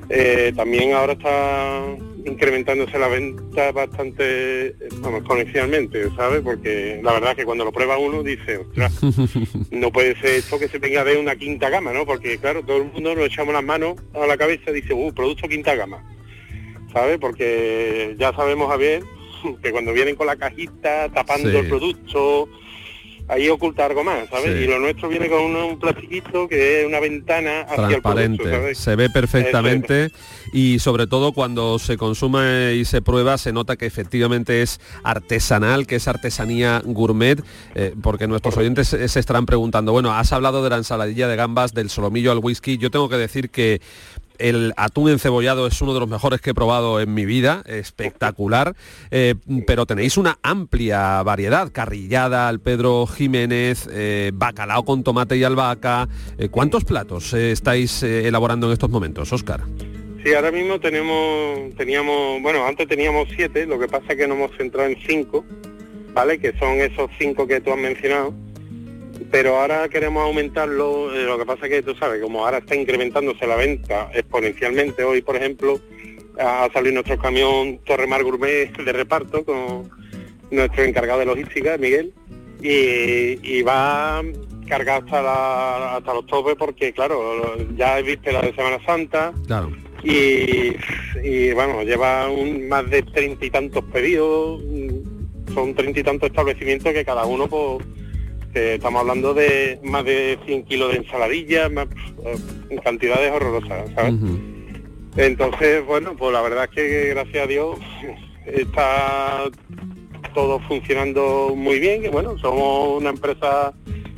eh, 0.09 0.51
también 0.55 0.93
ahora 0.93 1.13
está 1.13 1.83
incrementándose 2.25 2.97
la 2.99 3.07
venta 3.07 3.71
bastante, 3.71 4.75
vamos, 5.01 5.19
exponencialmente, 5.19 6.09
¿sabes? 6.15 6.41
Porque 6.41 6.99
la 7.03 7.13
verdad 7.13 7.31
es 7.31 7.37
que 7.37 7.45
cuando 7.45 7.63
lo 7.63 7.71
prueba 7.71 7.97
uno 7.97 8.23
dice, 8.23 8.57
ostras, 8.57 8.99
no 9.71 9.91
puede 9.91 10.19
ser 10.19 10.31
esto 10.31 10.59
que 10.59 10.67
se 10.67 10.79
venga 10.79 11.03
de 11.03 11.17
una 11.17 11.35
quinta 11.35 11.69
gama, 11.69 11.93
¿no? 11.93 12.05
Porque 12.05 12.37
claro, 12.37 12.63
todo 12.63 12.77
el 12.77 12.91
mundo 12.91 13.15
nos 13.15 13.25
echamos 13.25 13.53
las 13.53 13.63
manos 13.63 13.95
a 14.13 14.25
la 14.27 14.37
cabeza 14.37 14.71
y 14.71 14.81
dice, 14.81 14.93
uh, 14.93 15.13
producto 15.13 15.47
quinta 15.47 15.75
gama, 15.75 16.03
¿sabes? 16.91 17.17
Porque 17.19 18.15
ya 18.17 18.33
sabemos, 18.33 18.69
Javier, 18.69 19.03
que 19.63 19.71
cuando 19.71 19.93
vienen 19.93 20.15
con 20.15 20.27
la 20.27 20.35
cajita 20.35 21.09
tapando 21.09 21.49
el 21.49 21.67
producto, 21.67 22.49
ahí 23.29 23.47
oculta 23.47 23.85
algo 23.85 24.03
más, 24.03 24.27
¿sabes? 24.29 24.59
Y 24.59 24.65
lo 24.65 24.79
nuestro 24.79 25.07
viene 25.07 25.29
con 25.29 25.55
un, 25.55 25.79
plastiquito 25.79 26.47
que 26.47 26.81
es 26.81 26.87
una 26.87 26.99
ventana 26.99 27.61
hacia 27.61 27.97
el 27.97 28.01
producto, 28.01 28.43
Se 28.73 28.95
ve 28.95 29.09
perfectamente 29.09 30.11
y 30.51 30.79
sobre 30.79 31.05
todo 31.05 31.31
cuando 31.31 31.77
se 31.77 31.95
consume 31.95 32.73
y 32.73 32.85
se 32.85 33.01
prueba 33.01 33.37
se 33.37 33.53
nota 33.53 33.77
que 33.77 33.85
efectivamente 33.85 34.63
es 34.63 34.81
artesanal, 35.03 35.85
que 35.85 35.97
es 35.97 36.07
artesanía 36.07 36.81
gourmet, 36.83 37.41
eh, 37.75 37.93
porque 38.01 38.27
nuestros 38.27 38.57
oyentes 38.57 38.87
se 38.87 39.19
estarán 39.19 39.45
preguntando, 39.45 39.91
bueno, 39.91 40.11
has 40.11 40.33
hablado 40.33 40.63
de 40.63 40.71
la 40.71 40.77
ensaladilla 40.77 41.27
de 41.27 41.35
gambas, 41.35 41.73
del 41.73 41.89
solomillo 41.89 42.31
al 42.31 42.39
whisky, 42.39 42.77
yo 42.77 42.89
tengo 42.89 43.09
que 43.09 43.17
decir 43.17 43.51
que 43.51 43.79
el 44.39 44.73
atún 44.77 45.09
encebollado 45.09 45.67
es 45.67 45.81
uno 45.81 45.93
de 45.93 45.99
los 45.99 46.09
mejores 46.09 46.41
que 46.41 46.51
he 46.51 46.53
probado 46.53 46.99
en 46.99 47.13
mi 47.13 47.25
vida, 47.25 47.63
espectacular, 47.65 48.75
eh, 49.11 49.35
pero 49.67 49.85
tenéis 49.85 50.17
una 50.17 50.39
amplia 50.41 51.21
variedad, 51.23 51.71
carrillada 51.71 52.47
al 52.47 52.59
Pedro 52.59 53.05
Jiménez, 53.05 53.87
eh, 53.91 54.31
bacalao 54.33 54.83
con 54.85 55.03
tomate 55.03 55.37
y 55.37 55.43
albahaca. 55.43 56.07
Eh, 56.37 56.49
¿Cuántos 56.49 56.85
platos 56.85 57.33
estáis 57.33 58.01
elaborando 58.03 58.67
en 58.67 58.73
estos 58.73 58.89
momentos, 58.89 59.31
Óscar? 59.31 59.61
Sí, 60.23 60.33
ahora 60.33 60.51
mismo 60.51 60.79
tenemos, 60.79 61.75
teníamos, 61.77 62.41
bueno, 62.41 62.65
antes 62.65 62.87
teníamos 62.87 63.29
siete, 63.35 63.65
lo 63.65 63.79
que 63.79 63.87
pasa 63.87 64.05
es 64.09 64.17
que 64.17 64.27
nos 64.27 64.37
hemos 64.37 64.57
centrado 64.57 64.89
en 64.89 64.97
cinco, 65.07 65.45
¿vale? 66.13 66.39
Que 66.39 66.57
son 66.57 66.79
esos 66.79 67.09
cinco 67.17 67.47
que 67.47 67.61
tú 67.61 67.71
has 67.71 67.77
mencionado 67.77 68.33
pero 69.31 69.57
ahora 69.57 69.89
queremos 69.89 70.23
aumentarlo, 70.23 71.13
eh, 71.13 71.23
lo 71.23 71.37
que 71.37 71.45
pasa 71.45 71.65
es 71.65 71.71
que 71.71 71.83
tú 71.83 71.95
sabes, 71.95 72.21
como 72.21 72.45
ahora 72.45 72.59
está 72.59 72.75
incrementándose 72.75 73.45
la 73.45 73.55
venta 73.55 74.09
exponencialmente, 74.13 75.03
hoy 75.03 75.21
por 75.21 75.35
ejemplo 75.35 75.79
ha 76.39 76.69
salido 76.73 76.93
nuestro 76.95 77.17
camión 77.19 77.79
Torremar 77.85 78.23
Gourmet 78.23 78.71
de 78.77 78.91
reparto 78.93 79.43
con 79.43 79.89
nuestro 80.51 80.83
encargado 80.83 81.19
de 81.19 81.25
logística, 81.25 81.77
Miguel, 81.77 82.13
y, 82.61 83.61
va 83.61 84.21
cargado 84.67 85.05
hasta, 85.05 85.97
hasta 85.97 86.13
los 86.13 86.25
topes 86.27 86.55
porque 86.55 86.93
claro, 86.93 87.57
ya 87.75 87.99
es 87.99 88.05
víspera 88.05 88.41
de 88.41 88.53
Semana 88.53 88.77
Santa, 88.85 89.33
y, 90.03 91.51
bueno, 91.51 91.83
lleva 91.83 92.29
un, 92.29 92.67
más 92.67 92.89
de 92.89 93.03
treinta 93.03 93.45
y 93.45 93.49
tantos 93.49 93.83
pedidos, 93.85 94.61
mm, 94.63 95.53
son 95.53 95.75
treinta 95.75 95.99
y 95.99 96.03
tantos 96.03 96.29
establecimientos 96.29 96.93
que 96.93 97.05
cada 97.05 97.25
uno, 97.25 97.47
pues, 97.47 97.85
estamos 98.53 99.01
hablando 99.01 99.33
de 99.33 99.79
más 99.83 100.05
de 100.05 100.39
100 100.45 100.63
kilos 100.65 100.91
de 100.91 100.97
ensaladilla, 100.99 101.69
más, 101.69 101.87
eh, 102.25 102.79
cantidades 102.83 103.31
horrorosas, 103.31 103.89
¿sabes? 103.95 104.15
Entonces, 105.15 105.85
bueno, 105.85 106.15
pues 106.15 106.31
la 106.33 106.41
verdad 106.41 106.65
es 106.65 106.69
que 106.71 107.09
gracias 107.09 107.43
a 107.43 107.47
Dios 107.47 107.79
está 108.45 109.49
todo 110.33 110.59
funcionando 110.61 111.53
muy 111.55 111.79
bien, 111.79 112.01
que 112.01 112.09
bueno, 112.09 112.37
somos 112.37 113.01
una 113.01 113.09
empresa 113.09 113.73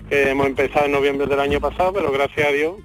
que 0.10 0.30
hemos 0.30 0.48
empezado 0.48 0.86
en 0.86 0.92
noviembre 0.92 1.28
del 1.28 1.40
año 1.40 1.60
pasado, 1.60 1.94
pero 1.94 2.12
gracias 2.12 2.48
a 2.48 2.52
Dios 2.52 2.76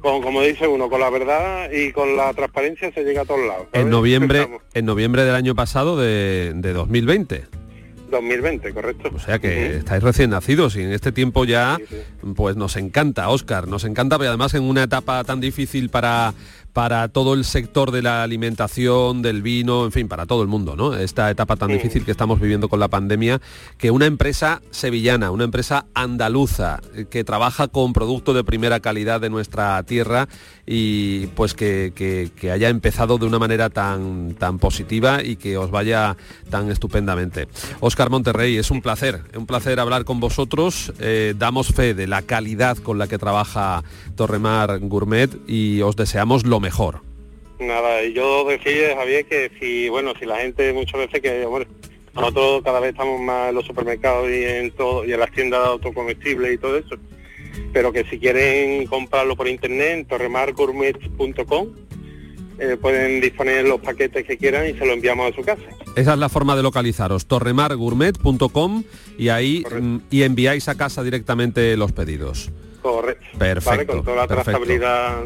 con, 0.00 0.22
como 0.22 0.42
dice 0.42 0.66
uno, 0.66 0.88
con 0.88 1.00
la 1.00 1.10
verdad 1.10 1.70
y 1.70 1.92
con 1.92 2.16
la 2.16 2.32
transparencia 2.32 2.92
se 2.92 3.04
llega 3.04 3.22
a 3.22 3.24
todos 3.24 3.46
lados. 3.46 3.66
En 3.72 3.90
noviembre, 3.90 4.48
en 4.74 4.84
noviembre 4.86 5.24
del 5.24 5.34
año 5.34 5.54
pasado 5.54 5.96
de, 5.96 6.52
de 6.54 6.72
2020. 6.72 7.59
2020, 8.10 8.72
correcto. 8.72 9.10
O 9.14 9.18
sea 9.18 9.38
que 9.38 9.76
estáis 9.76 10.02
recién 10.02 10.30
nacidos 10.30 10.76
y 10.76 10.82
en 10.82 10.92
este 10.92 11.12
tiempo 11.12 11.44
ya, 11.44 11.78
pues 12.34 12.56
nos 12.56 12.76
encanta, 12.76 13.28
Oscar, 13.28 13.68
nos 13.68 13.84
encanta, 13.84 14.18
pero 14.18 14.30
además 14.30 14.54
en 14.54 14.64
una 14.64 14.82
etapa 14.82 15.22
tan 15.24 15.40
difícil 15.40 15.88
para 15.88 16.34
para 16.72 17.08
todo 17.08 17.34
el 17.34 17.44
sector 17.44 17.90
de 17.90 18.02
la 18.02 18.22
alimentación, 18.22 19.22
del 19.22 19.42
vino, 19.42 19.84
en 19.84 19.92
fin, 19.92 20.08
para 20.08 20.26
todo 20.26 20.42
el 20.42 20.48
mundo, 20.48 20.76
¿no? 20.76 20.94
Esta 20.94 21.30
etapa 21.30 21.56
tan 21.56 21.68
difícil 21.68 22.04
que 22.04 22.10
estamos 22.10 22.40
viviendo 22.40 22.68
con 22.68 22.80
la 22.80 22.88
pandemia, 22.88 23.40
que 23.78 23.90
una 23.90 24.06
empresa 24.06 24.62
sevillana, 24.70 25.30
una 25.30 25.44
empresa 25.44 25.86
andaluza, 25.94 26.80
eh, 26.94 27.06
que 27.10 27.24
trabaja 27.24 27.68
con 27.68 27.92
productos 27.92 28.34
de 28.34 28.44
primera 28.44 28.80
calidad 28.80 29.20
de 29.20 29.30
nuestra 29.30 29.82
tierra 29.82 30.28
y 30.66 31.26
pues 31.28 31.54
que, 31.54 32.30
haya 32.52 32.68
empezado 32.68 33.18
de 33.18 33.26
una 33.26 33.38
manera 33.38 33.70
tan, 33.70 34.34
tan 34.34 34.58
positiva 34.58 35.22
y 35.22 35.36
que 35.36 35.56
os 35.56 35.70
vaya 35.70 36.16
tan 36.50 36.70
estupendamente. 36.70 37.48
Oscar 37.80 38.10
Monterrey, 38.10 38.56
es 38.56 38.70
un 38.70 38.80
placer, 38.80 39.22
un 39.36 39.46
placer 39.46 39.80
hablar 39.80 40.04
con 40.04 40.20
vosotros. 40.20 40.92
Eh, 41.00 41.34
damos 41.36 41.68
fe 41.68 41.94
de 41.94 42.06
la 42.06 42.22
calidad 42.22 42.76
con 42.78 42.98
la 42.98 43.08
que 43.08 43.18
trabaja 43.18 43.82
Torremar 44.14 44.78
Gourmet 44.80 45.30
y 45.48 45.80
os 45.82 45.96
deseamos 45.96 46.46
lo 46.46 46.59
mejor. 46.60 47.00
Nada, 47.58 48.02
yo 48.04 48.46
decía, 48.48 48.96
Javier, 48.96 49.26
que 49.26 49.50
si, 49.60 49.88
bueno, 49.88 50.14
si 50.18 50.24
la 50.24 50.38
gente 50.38 50.72
muchas 50.72 51.00
veces 51.00 51.20
que, 51.20 51.44
bueno, 51.44 51.66
nosotros 52.14 52.62
cada 52.64 52.80
vez 52.80 52.92
estamos 52.92 53.20
más 53.20 53.50
en 53.50 53.54
los 53.54 53.66
supermercados 53.66 54.30
y 54.30 54.44
en 54.44 54.70
todo, 54.72 55.04
y 55.04 55.12
en 55.12 55.20
las 55.20 55.30
tiendas 55.32 55.60
de 55.62 55.68
autocomestibles 55.68 56.54
y 56.54 56.58
todo 56.58 56.78
eso, 56.78 56.96
pero 57.72 57.92
que 57.92 58.04
si 58.04 58.18
quieren 58.18 58.86
comprarlo 58.86 59.36
por 59.36 59.46
internet, 59.46 59.90
en 59.90 60.04
torremargourmet.com, 60.06 61.68
eh, 62.58 62.76
pueden 62.80 63.20
disponer 63.20 63.66
los 63.66 63.80
paquetes 63.80 64.26
que 64.26 64.36
quieran 64.36 64.68
y 64.68 64.74
se 64.74 64.84
lo 64.86 64.92
enviamos 64.92 65.32
a 65.32 65.36
su 65.36 65.42
casa. 65.42 65.62
Esa 65.96 66.12
es 66.12 66.18
la 66.18 66.28
forma 66.28 66.56
de 66.56 66.62
localizaros, 66.62 67.26
torremargourmet.com 67.26 68.84
y 69.18 69.28
ahí 69.28 69.64
mm, 69.64 69.96
y 70.10 70.22
enviáis 70.22 70.68
a 70.68 70.76
casa 70.76 71.02
directamente 71.02 71.76
los 71.76 71.92
pedidos. 71.92 72.50
Correcto. 72.82 73.38
Perfecto. 73.38 73.92
Con 73.94 74.04
toda 74.04 74.16
la 74.16 74.26
trazabilidad 74.26 75.24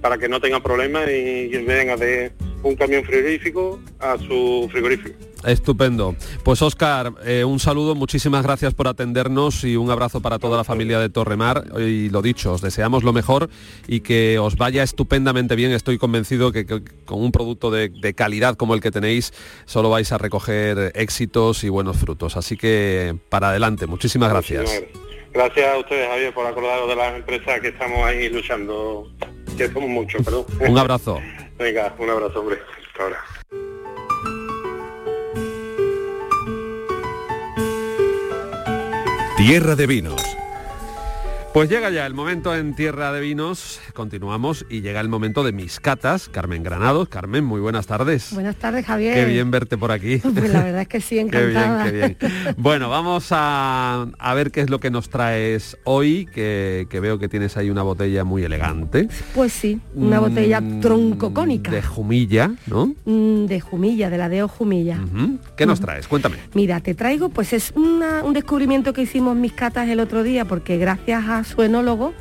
para 0.00 0.18
que 0.18 0.28
no 0.28 0.40
tengan 0.40 0.62
problemas 0.62 1.08
y, 1.08 1.48
venga 1.62 1.96
de 1.96 2.32
un 2.62 2.76
camión 2.76 3.04
frigorífico 3.04 3.80
a 3.98 4.16
su 4.18 4.68
frigorífico. 4.70 5.16
Estupendo. 5.44 6.14
Pues 6.44 6.62
Oscar, 6.62 7.12
eh, 7.24 7.44
un 7.44 7.58
saludo, 7.58 7.96
muchísimas 7.96 8.44
gracias 8.44 8.74
por 8.74 8.86
atendernos 8.86 9.64
y 9.64 9.76
un 9.76 9.90
abrazo 9.90 10.22
para 10.22 10.38
toda 10.38 10.56
la 10.56 10.64
familia 10.64 11.00
de 11.00 11.08
Torremar. 11.08 11.64
Y 11.78 12.10
lo 12.10 12.22
dicho, 12.22 12.52
os 12.52 12.60
deseamos 12.60 13.02
lo 13.02 13.12
mejor 13.12 13.50
y 13.88 14.00
que 14.00 14.38
os 14.38 14.56
vaya 14.56 14.82
estupendamente 14.82 15.56
bien. 15.56 15.72
Estoy 15.72 15.98
convencido 15.98 16.52
que, 16.52 16.64
con 16.64 17.20
un 17.20 17.32
producto 17.32 17.70
de, 17.70 17.90
calidad 18.14 18.56
como 18.56 18.74
el 18.74 18.80
que 18.80 18.90
tenéis, 18.90 19.32
solo 19.64 19.90
vais 19.90 20.12
a 20.12 20.18
recoger 20.18 20.92
éxitos 20.94 21.64
y 21.64 21.68
buenos 21.68 21.96
frutos. 21.96 22.36
Así 22.36 22.56
que 22.56 23.16
para 23.28 23.50
adelante, 23.50 23.86
muchísimas 23.86 24.30
gracias. 24.30 24.82
Gracias 25.32 25.74
a 25.74 25.78
ustedes, 25.78 26.08
Javier, 26.08 26.34
por 26.34 26.46
acordaros 26.46 26.88
de 26.88 26.94
las 26.94 27.16
empresas 27.16 27.60
que 27.60 27.68
estamos 27.68 28.04
ahí 28.04 28.28
luchando 28.28 29.10
que 29.56 29.68
somos 29.68 29.88
muchos, 29.88 30.24
perdón. 30.24 30.44
Un 30.60 30.78
abrazo. 30.78 31.20
Venga, 31.58 31.94
un 31.98 32.10
abrazo, 32.10 32.40
hombre. 32.40 32.58
Hasta 32.86 33.02
ahora. 33.02 33.24
Tierra 39.36 39.74
de 39.74 39.86
vinos 39.86 40.22
pues 41.52 41.68
llega 41.68 41.90
ya 41.90 42.06
el 42.06 42.14
momento 42.14 42.56
en 42.56 42.74
Tierra 42.74 43.12
de 43.12 43.20
Vinos, 43.20 43.78
continuamos 43.92 44.64
y 44.70 44.80
llega 44.80 45.00
el 45.00 45.10
momento 45.10 45.44
de 45.44 45.52
mis 45.52 45.80
catas. 45.80 46.30
Carmen 46.30 46.62
Granados, 46.62 47.10
Carmen, 47.10 47.44
muy 47.44 47.60
buenas 47.60 47.86
tardes. 47.86 48.32
Buenas 48.32 48.56
tardes, 48.56 48.86
Javier. 48.86 49.14
Qué 49.14 49.24
bien 49.26 49.50
verte 49.50 49.76
por 49.76 49.92
aquí. 49.92 50.20
Pues 50.32 50.50
la 50.50 50.64
verdad 50.64 50.80
es 50.82 50.88
que 50.88 51.00
sí, 51.00 51.18
encantada. 51.20 51.84
qué 51.84 51.92
bien, 51.92 52.16
qué 52.18 52.26
bien. 52.44 52.54
Bueno, 52.56 52.88
vamos 52.88 53.28
a, 53.30 54.06
ver 54.34 54.50
qué 54.50 54.62
es 54.62 54.70
lo 54.70 54.80
que 54.80 54.90
nos 54.90 55.10
traes 55.10 55.76
hoy, 55.84 56.26
que, 56.32 56.86
veo 56.90 57.18
que 57.18 57.28
tienes 57.28 57.56
ahí 57.58 57.68
una 57.68 57.82
botella 57.82 58.24
muy 58.24 58.44
elegante. 58.44 59.08
Pues 59.34 59.52
sí, 59.52 59.78
una 59.94 60.20
botella 60.20 60.60
mm, 60.60 60.80
troncocónica. 60.80 61.70
De 61.70 61.82
jumilla, 61.82 62.54
¿no? 62.66 62.94
Mm, 63.04 63.44
de 63.44 63.60
jumilla, 63.60 64.08
de 64.08 64.18
la 64.18 64.28
de 64.28 64.42
Jumilla. 64.42 64.98
¿Qué 65.56 65.66
nos 65.66 65.80
traes? 65.80 66.08
Cuéntame. 66.08 66.36
Mira, 66.54 66.80
te 66.80 66.94
traigo, 66.94 67.28
pues 67.28 67.52
es 67.52 67.72
un 67.76 68.32
descubrimiento 68.32 68.92
que 68.92 69.02
hicimos 69.02 69.36
mis 69.36 69.52
catas 69.52 69.88
el 69.88 70.00
otro 70.00 70.22
día, 70.22 70.46
porque 70.46 70.78
gracias 70.78 71.24
a 71.28 71.41
su 71.44 71.62
enólogo, 71.62 72.12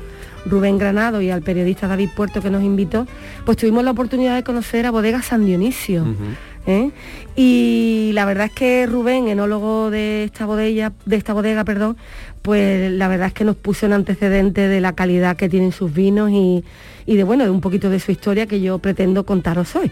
Rubén 0.45 0.77
Granado 0.77 1.21
y 1.21 1.29
al 1.29 1.41
periodista 1.41 1.87
David 1.87 2.09
Puerto 2.15 2.41
que 2.41 2.49
nos 2.49 2.63
invitó, 2.63 3.07
pues 3.45 3.57
tuvimos 3.57 3.83
la 3.83 3.91
oportunidad 3.91 4.35
de 4.35 4.43
conocer 4.43 4.85
a 4.85 4.91
Bodega 4.91 5.21
San 5.21 5.45
Dionisio. 5.45 6.05
¿eh? 6.65 6.91
Y 7.35 8.11
la 8.13 8.25
verdad 8.25 8.47
es 8.47 8.53
que 8.53 8.85
Rubén, 8.85 9.27
enólogo 9.27 9.89
de 9.89 10.23
esta 10.25 10.45
bodega, 10.45 10.93
de 11.05 11.15
esta 11.15 11.33
bodega, 11.33 11.63
perdón, 11.63 11.97
pues 12.41 12.91
la 12.91 13.07
verdad 13.07 13.27
es 13.27 13.33
que 13.33 13.45
nos 13.45 13.55
puso 13.55 13.85
un 13.85 13.93
antecedente 13.93 14.67
de 14.67 14.81
la 14.81 14.93
calidad 14.93 15.37
que 15.37 15.49
tienen 15.49 15.71
sus 15.71 15.93
vinos 15.93 16.31
y, 16.31 16.63
de 17.05 17.23
bueno, 17.23 17.43
de 17.43 17.49
un 17.49 17.61
poquito 17.61 17.89
de 17.89 17.99
su 17.99 18.11
historia 18.11 18.47
que 18.47 18.61
yo 18.61 18.79
pretendo 18.79 19.25
contaros 19.25 19.75
hoy. 19.75 19.91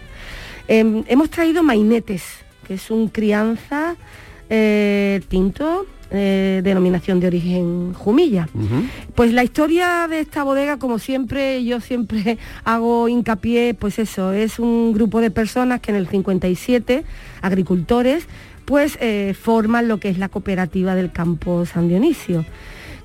Em, 0.67 1.03
hemos 1.07 1.29
traído 1.29 1.63
mainetes, 1.63 2.23
que 2.67 2.75
es 2.75 2.91
un 2.91 3.09
crianza 3.09 3.95
eh, 4.49 5.21
tinto 5.27 5.85
eh, 6.11 6.61
denominación 6.63 7.19
de 7.19 7.27
origen 7.27 7.93
Jumilla. 7.93 8.47
Pues 9.15 9.33
la 9.33 9.43
historia 9.43 10.07
de 10.07 10.19
esta 10.19 10.43
bodega, 10.43 10.77
como 10.77 10.99
siempre, 10.99 11.63
yo 11.63 11.79
siempre 11.81 12.37
hago 12.63 13.07
hincapié, 13.07 13.73
pues 13.73 13.99
eso, 13.99 14.31
es 14.33 14.59
un 14.59 14.93
grupo 14.93 15.21
de 15.21 15.31
personas 15.31 15.81
que 15.81 15.91
en 15.91 15.97
el 15.97 16.07
57, 16.07 17.03
agricultores, 17.41 18.25
pues 18.65 18.97
eh, 19.01 19.35
forman 19.39 19.87
lo 19.87 19.99
que 19.99 20.09
es 20.09 20.17
la 20.17 20.29
cooperativa 20.29 20.95
del 20.95 21.11
campo 21.11 21.65
San 21.65 21.87
Dionisio. 21.87 22.45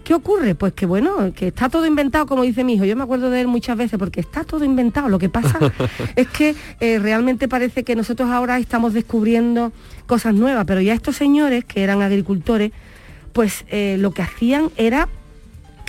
¿Qué 0.04 0.12
ocurre? 0.12 0.54
Pues 0.54 0.74
que 0.74 0.84
bueno, 0.84 1.32
que 1.34 1.48
está 1.48 1.70
todo 1.70 1.86
inventado, 1.86 2.26
como 2.26 2.42
dice 2.42 2.62
mi 2.62 2.74
hijo. 2.74 2.84
Yo 2.84 2.94
me 2.94 3.02
acuerdo 3.02 3.30
de 3.30 3.40
él 3.40 3.48
muchas 3.48 3.78
veces 3.78 3.98
porque 3.98 4.20
está 4.20 4.44
todo 4.44 4.62
inventado. 4.62 5.08
Lo 5.08 5.18
que 5.18 5.30
pasa 5.30 5.58
es 6.16 6.28
que 6.28 6.54
eh, 6.80 6.98
realmente 6.98 7.48
parece 7.48 7.84
que 7.84 7.96
nosotros 7.96 8.28
ahora 8.28 8.58
estamos 8.58 8.92
descubriendo 8.92 9.72
cosas 10.06 10.34
nuevas, 10.34 10.66
pero 10.66 10.82
ya 10.82 10.92
estos 10.92 11.16
señores 11.16 11.64
que 11.64 11.82
eran 11.82 12.02
agricultores, 12.02 12.72
pues 13.34 13.66
eh, 13.68 13.96
lo 13.98 14.12
que 14.12 14.22
hacían 14.22 14.70
era 14.76 15.08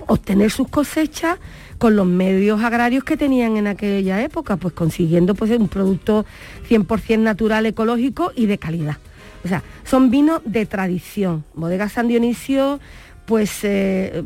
obtener 0.07 0.51
sus 0.51 0.67
cosechas 0.67 1.37
con 1.77 1.95
los 1.95 2.07
medios 2.07 2.61
agrarios 2.61 3.03
que 3.03 3.15
tenían 3.15 3.55
en 3.55 3.67
aquella 3.67 4.21
época, 4.21 4.57
pues 4.57 4.73
consiguiendo 4.73 5.35
pues, 5.35 5.51
un 5.51 5.67
producto 5.69 6.25
100% 6.67 7.19
natural, 7.19 7.65
ecológico 7.65 8.31
y 8.35 8.47
de 8.47 8.57
calidad. 8.57 8.97
O 9.43 9.47
sea, 9.47 9.63
son 9.83 10.09
vinos 10.09 10.41
de 10.43 10.65
tradición. 10.65 11.43
Bodega 11.53 11.87
San 11.87 12.07
Dionisio, 12.07 12.79
pues 13.25 13.59
eh, 13.63 14.23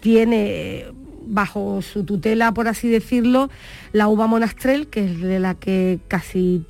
tiene 0.00 0.86
bajo 1.26 1.82
su 1.82 2.04
tutela, 2.04 2.52
por 2.52 2.68
así 2.68 2.88
decirlo, 2.88 3.50
la 3.92 4.08
uva 4.08 4.26
monastrel, 4.26 4.86
que 4.86 5.04
es 5.04 5.20
de 5.20 5.40
la 5.40 5.54
que 5.54 5.98
casi 6.08 6.64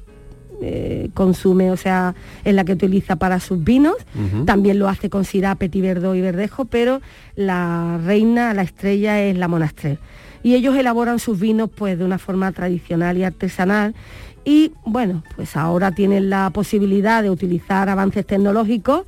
eh, 0.61 1.11
consume, 1.15 1.71
o 1.71 1.77
sea, 1.77 2.15
en 2.45 2.57
la 2.57 2.65
que 2.65 2.73
utiliza 2.73 3.17
para 3.17 3.41
sus 3.41 3.63
vinos. 3.63 3.97
También 4.45 4.79
lo 4.79 4.89
hace 4.89 5.11
con 5.11 5.25
Syrah, 5.25 5.55
Petit 5.55 5.83
Verdot 5.83 6.17
y 6.17 6.21
Verdejo, 6.21 6.65
pero 6.65 7.01
la 7.37 7.99
reina, 8.05 8.55
la 8.55 8.63
estrella 8.63 9.23
es 9.23 9.37
la 9.37 9.49
Monastrell. 9.49 9.99
Y 10.43 10.55
ellos 10.55 10.77
elaboran 10.77 11.19
sus 11.19 11.39
vinos 11.39 11.71
pues 11.75 11.99
de 11.99 12.05
una 12.05 12.19
forma 12.19 12.53
tradicional 12.53 13.17
y 13.19 13.25
artesanal. 13.25 13.95
Y 14.45 14.73
bueno, 14.87 15.23
pues 15.37 15.57
ahora 15.57 15.93
tienen 15.93 16.31
la 16.31 16.51
posibilidad 16.51 17.23
de 17.23 17.31
utilizar 17.31 17.89
avances 17.89 18.27
tecnológicos 18.27 19.05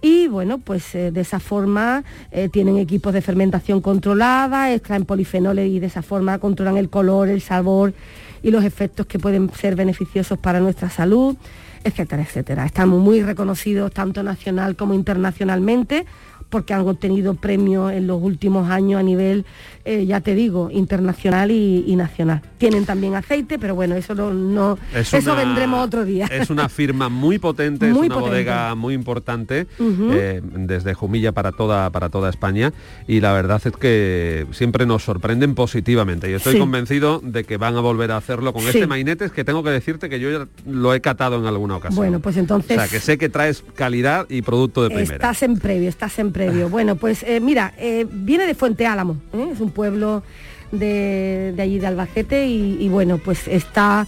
y 0.00 0.28
bueno, 0.28 0.58
pues 0.58 0.94
eh, 0.94 1.10
de 1.10 1.20
esa 1.20 1.40
forma 1.40 2.04
eh, 2.30 2.48
tienen 2.48 2.78
equipos 2.78 3.12
de 3.12 3.20
fermentación 3.20 3.80
controlada, 3.80 4.72
extraen 4.72 5.04
polifenoles 5.04 5.68
y 5.68 5.80
de 5.80 5.86
esa 5.88 6.02
forma 6.02 6.38
controlan 6.38 6.76
el 6.76 6.88
color, 6.88 7.28
el 7.28 7.40
sabor 7.40 7.94
y 8.42 8.50
los 8.50 8.64
efectos 8.64 9.06
que 9.06 9.18
pueden 9.18 9.50
ser 9.54 9.76
beneficiosos 9.76 10.38
para 10.38 10.60
nuestra 10.60 10.90
salud, 10.90 11.36
etcétera, 11.84 12.22
etcétera. 12.22 12.66
Estamos 12.66 13.00
muy 13.00 13.22
reconocidos 13.22 13.92
tanto 13.92 14.22
nacional 14.22 14.76
como 14.76 14.94
internacionalmente 14.94 16.06
porque 16.50 16.74
han 16.74 16.86
obtenido 16.88 17.34
premios 17.34 17.92
en 17.92 18.06
los 18.06 18.22
últimos 18.22 18.70
años 18.70 19.00
a 19.00 19.02
nivel, 19.02 19.44
eh, 19.84 20.06
ya 20.06 20.20
te 20.20 20.34
digo, 20.34 20.70
internacional 20.70 21.50
y, 21.50 21.94
nacional. 21.96 22.42
Tienen 22.58 22.86
también 22.86 23.14
aceite, 23.14 23.58
pero 23.58 23.74
bueno, 23.74 23.96
eso 23.96 24.14
no, 24.14 24.78
eso 24.94 25.36
vendremos 25.36 25.84
otro 25.84 26.04
día. 26.04 26.26
Es 26.30 26.50
una 26.50 26.68
firma 26.68 27.08
muy 27.08 27.38
potente, 27.38 27.90
es 27.90 27.96
una 27.96 28.16
bodega 28.16 28.74
muy 28.74 28.94
importante, 28.94 29.66
eh, 29.78 30.40
desde 30.42 30.94
Jumilla 30.94 31.32
para 31.32 31.52
toda, 31.52 31.90
para 31.90 32.08
toda 32.08 32.30
España, 32.30 32.72
y 33.06 33.20
la 33.20 33.32
verdad 33.32 33.60
es 33.64 33.72
que 33.72 34.46
siempre 34.52 34.86
nos 34.86 35.04
sorprenden 35.04 35.54
positivamente. 35.54 36.30
Y 36.30 36.34
estoy 36.34 36.58
convencido 36.58 37.20
de 37.22 37.44
que 37.44 37.56
van 37.56 37.76
a 37.76 37.80
volver 37.80 38.12
a 38.12 38.16
hacerlo 38.16 38.52
con 38.52 38.66
este 38.66 38.86
mainetes 38.86 39.32
que 39.32 39.44
tengo 39.44 39.62
que 39.62 39.70
decirte 39.70 40.08
que 40.08 40.20
yo 40.20 40.30
ya 40.30 40.48
lo 40.66 40.94
he 40.94 41.00
catado 41.00 41.38
en 41.38 41.46
alguna 41.46 41.76
ocasión. 41.76 41.96
Bueno, 41.96 42.20
pues 42.20 42.36
entonces... 42.36 42.76
O 42.76 42.80
sea, 42.80 42.88
que 42.88 43.00
sé 43.00 43.18
que 43.18 43.28
traes 43.28 43.64
calidad 43.74 44.26
y 44.28 44.42
producto 44.42 44.82
de 44.82 44.90
primera. 44.90 45.14
Estás 45.14 45.42
en 45.42 45.58
previo, 45.58 45.88
estás 45.88 46.18
en 46.18 46.32
previo. 46.32 46.37
Bueno, 46.70 46.96
pues 46.96 47.24
eh, 47.24 47.40
mira, 47.40 47.74
eh, 47.78 48.06
viene 48.08 48.46
de 48.46 48.54
Fuente 48.54 48.86
Álamo, 48.86 49.16
¿eh? 49.32 49.50
es 49.52 49.60
un 49.60 49.70
pueblo 49.70 50.22
de, 50.70 51.52
allí 51.58 51.78
de 51.78 51.86
Albacete 51.86 52.46
y, 52.46 52.88
bueno, 52.88 53.18
pues 53.18 53.48
está 53.48 54.06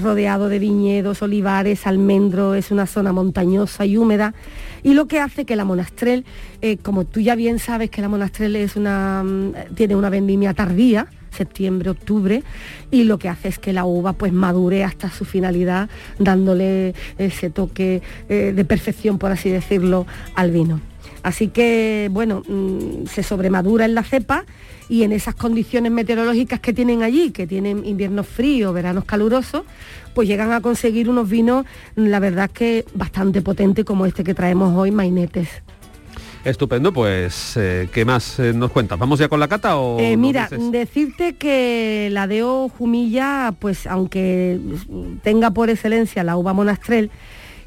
rodeado 0.00 0.48
de 0.48 0.58
viñedos, 0.58 1.22
olivares, 1.22 1.86
almendro, 1.86 2.54
es 2.54 2.70
una 2.70 2.86
zona 2.86 3.12
montañosa 3.12 3.84
y 3.84 3.96
húmeda 3.96 4.32
y 4.82 4.94
lo 4.94 5.06
que 5.06 5.20
hace 5.20 5.44
que 5.44 5.56
la 5.56 5.64
monastrel, 5.64 6.24
como 6.82 7.04
tú 7.04 7.20
ya 7.20 7.34
bien 7.34 7.58
sabes 7.58 7.90
que 7.90 8.00
la 8.00 8.08
monastrel 8.08 8.56
es 8.56 8.76
una, 8.76 9.22
mm, 9.24 9.74
tiene 9.74 9.96
una 9.96 10.08
vendimia 10.08 10.54
tardía, 10.54 11.08
septiembre, 11.30 11.90
octubre, 11.90 12.42
y 12.90 13.04
lo 13.04 13.18
que 13.18 13.28
hace 13.28 13.48
es 13.48 13.58
que 13.58 13.72
la 13.72 13.84
uva 13.84 14.12
pues 14.12 14.32
madure 14.32 14.84
hasta 14.84 15.10
su 15.10 15.24
finalidad, 15.24 15.88
dándole 16.18 16.94
ese 17.18 17.50
toque 17.50 18.02
eh, 18.28 18.52
de 18.54 18.64
perfección, 18.64 19.18
por 19.18 19.30
así 19.30 19.50
decirlo, 19.50 20.06
al 20.34 20.50
vino. 20.50 20.80
Así 21.22 21.48
que, 21.48 22.08
bueno, 22.12 22.42
mm, 22.46 23.06
se 23.06 23.22
sobremadura 23.24 23.84
en 23.84 23.94
la 23.94 24.04
cepa 24.04 24.44
y 24.88 25.02
en 25.02 25.10
esas 25.10 25.34
condiciones 25.34 25.90
meteorológicas 25.90 26.60
que 26.60 26.72
tienen 26.72 27.02
allí, 27.02 27.30
que 27.32 27.46
tienen 27.46 27.84
inviernos 27.84 28.28
fríos, 28.28 28.72
veranos 28.72 29.04
calurosos, 29.04 29.62
pues 30.14 30.28
llegan 30.28 30.52
a 30.52 30.60
conseguir 30.60 31.08
unos 31.08 31.28
vinos, 31.28 31.66
la 31.96 32.20
verdad 32.20 32.48
que 32.48 32.84
bastante 32.94 33.42
potentes 33.42 33.84
como 33.84 34.06
este 34.06 34.22
que 34.22 34.34
traemos 34.34 34.76
hoy, 34.76 34.92
Mainetes. 34.92 35.48
Estupendo, 36.46 36.92
pues 36.92 37.56
eh, 37.56 37.88
¿qué 37.92 38.04
más 38.04 38.38
eh, 38.38 38.52
nos 38.52 38.70
cuentas? 38.70 38.96
¿Vamos 39.00 39.18
ya 39.18 39.28
con 39.28 39.40
la 39.40 39.48
cata 39.48 39.78
o...? 39.78 39.98
Eh, 39.98 40.16
mira, 40.16 40.48
decirte 40.70 41.34
que 41.34 42.08
la 42.12 42.28
Deo 42.28 42.68
Jumilla, 42.68 43.52
pues 43.58 43.88
aunque 43.88 44.60
tenga 45.24 45.50
por 45.50 45.70
excelencia 45.70 46.22
la 46.22 46.36
uva 46.36 46.52
monastrel, 46.52 47.10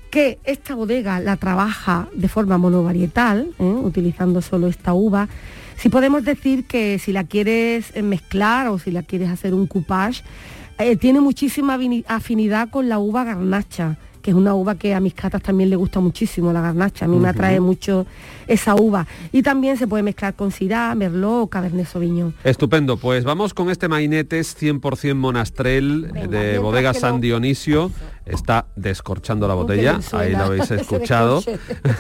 que 0.10 0.40
esta 0.46 0.76
bodega 0.76 1.20
la 1.20 1.36
trabaja 1.36 2.08
de 2.14 2.30
forma 2.30 2.58
monovarietal, 2.58 3.50
utilizando 3.60 4.42
solo 4.42 4.68
esta 4.68 4.94
uva, 4.94 5.28
si 5.76 5.90
podemos 5.90 6.24
decir 6.24 6.66
que 6.66 7.00
si 7.00 7.12
la 7.12 7.26
quieres 7.26 7.94
mezclar 8.02 8.70
o 8.70 8.80
si 8.80 8.92
la 8.92 9.04
quieres 9.04 9.30
hacer 9.30 9.54
un 9.54 9.68
coupage, 9.68 10.24
tiene 11.02 11.20
muchísima 11.20 11.78
afinidad 12.08 12.70
con 12.70 12.88
la 12.88 12.98
uva 12.98 13.26
garnacha 13.26 13.98
que 14.22 14.32
es 14.32 14.38
una 14.38 14.54
uva 14.54 14.76
que 14.76 14.94
a 14.94 15.00
mis 15.00 15.14
catas 15.14 15.42
también 15.42 15.70
le 15.70 15.76
gusta 15.76 16.00
muchísimo, 16.00 16.52
la 16.52 16.62
garnacha, 16.62 17.06
a 17.06 17.08
mí 17.08 17.18
me 17.18 17.30
atrae 17.30 17.60
mucho 17.60 18.06
esa 18.48 18.76
uva. 18.76 19.08
Y 19.32 19.44
también 19.44 19.78
se 19.78 19.88
puede 19.88 20.04
mezclar 20.04 20.34
con 20.36 20.52
Syrah, 20.52 20.96
Merlot 20.96 21.44
o 21.44 21.48
Cabernet 21.48 21.88
Sauvignon. 21.88 22.34
Estupendo, 22.44 22.98
pues 22.98 23.24
vamos 23.24 23.54
con 23.54 23.70
este 23.70 23.88
Mainetes 23.88 24.58
100% 24.60 25.16
Monastrel 25.16 26.12
de 26.30 26.60
bodega 26.60 26.94
San 26.94 27.22
Dionisio. 27.22 27.92
Está 28.26 28.68
descorchando 28.76 29.48
la 29.48 29.56
botella, 29.56 30.00
ahí 30.14 30.34
lo 30.34 30.44
habéis 30.46 30.70
escuchado. 30.72 31.42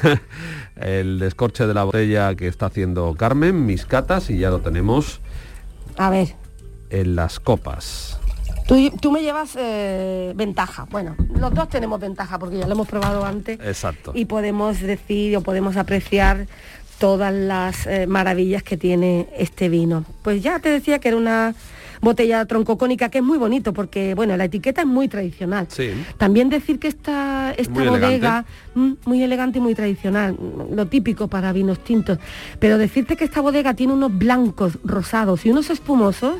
El 0.75 1.19
descorche 1.19 1.65
de 1.65 1.73
la 1.73 1.83
botella 1.83 2.35
que 2.35 2.47
está 2.47 2.67
haciendo 2.67 3.13
Carmen, 3.15 3.65
mis 3.65 3.85
catas, 3.85 4.29
y 4.29 4.37
ya 4.37 4.49
lo 4.49 4.59
tenemos. 4.59 5.19
A 5.97 6.09
ver. 6.09 6.35
En 6.89 7.15
las 7.15 7.39
copas. 7.39 8.18
Tú, 9.01 9.11
me 9.11 9.23
llevas 9.23 9.55
eh, 9.55 10.31
ventaja. 10.35 10.85
Bueno, 10.91 11.15
los 11.33 11.51
dos 11.55 11.69
tenemos 11.69 11.99
ventaja 11.99 12.37
porque 12.37 12.59
ya 12.59 12.67
lo 12.67 12.73
hemos 12.73 12.87
probado 12.87 13.25
antes. 13.25 13.59
Exacto. 13.61 14.11
Y 14.13 14.25
podemos 14.25 14.79
decir 14.79 15.35
o 15.37 15.41
podemos 15.41 15.75
apreciar 15.75 16.45
todas 16.99 17.33
las 17.33 17.87
eh, 17.87 18.05
maravillas 18.05 18.61
que 18.61 18.77
tiene 18.77 19.27
este 19.35 19.69
vino. 19.69 20.05
Pues 20.21 20.43
ya 20.43 20.59
te 20.59 20.69
decía 20.69 20.99
que 20.99 21.07
era 21.07 21.17
una 21.17 21.55
botella 21.99 22.45
troncocónica 22.45 23.09
que 23.09 23.17
es 23.17 23.23
muy 23.23 23.39
bonito 23.39 23.73
porque 23.73 24.15
bueno 24.15 24.37
la 24.37 24.45
etiqueta 24.45 24.81
es 24.81 24.87
muy 24.87 25.09
tradicional 25.09 25.67
sí. 25.67 25.91
también 26.17 26.47
decir 26.47 26.79
que 26.79 26.87
esta 26.87 27.53
esta 27.57 27.83
bodega 27.83 28.45
mm, 28.73 28.91
muy 29.03 29.21
elegante 29.21 29.57
y 29.57 29.61
muy 29.61 29.75
tradicional 29.75 30.37
lo 30.73 30.85
típico 30.85 31.27
para 31.27 31.51
vinos 31.51 31.83
tintos 31.83 32.17
pero 32.59 32.77
decirte 32.77 33.17
que 33.17 33.25
esta 33.25 33.41
bodega 33.41 33.73
tiene 33.73 33.91
unos 33.91 34.17
blancos 34.17 34.77
rosados 34.85 35.45
y 35.45 35.51
unos 35.51 35.69
espumosos 35.69 36.35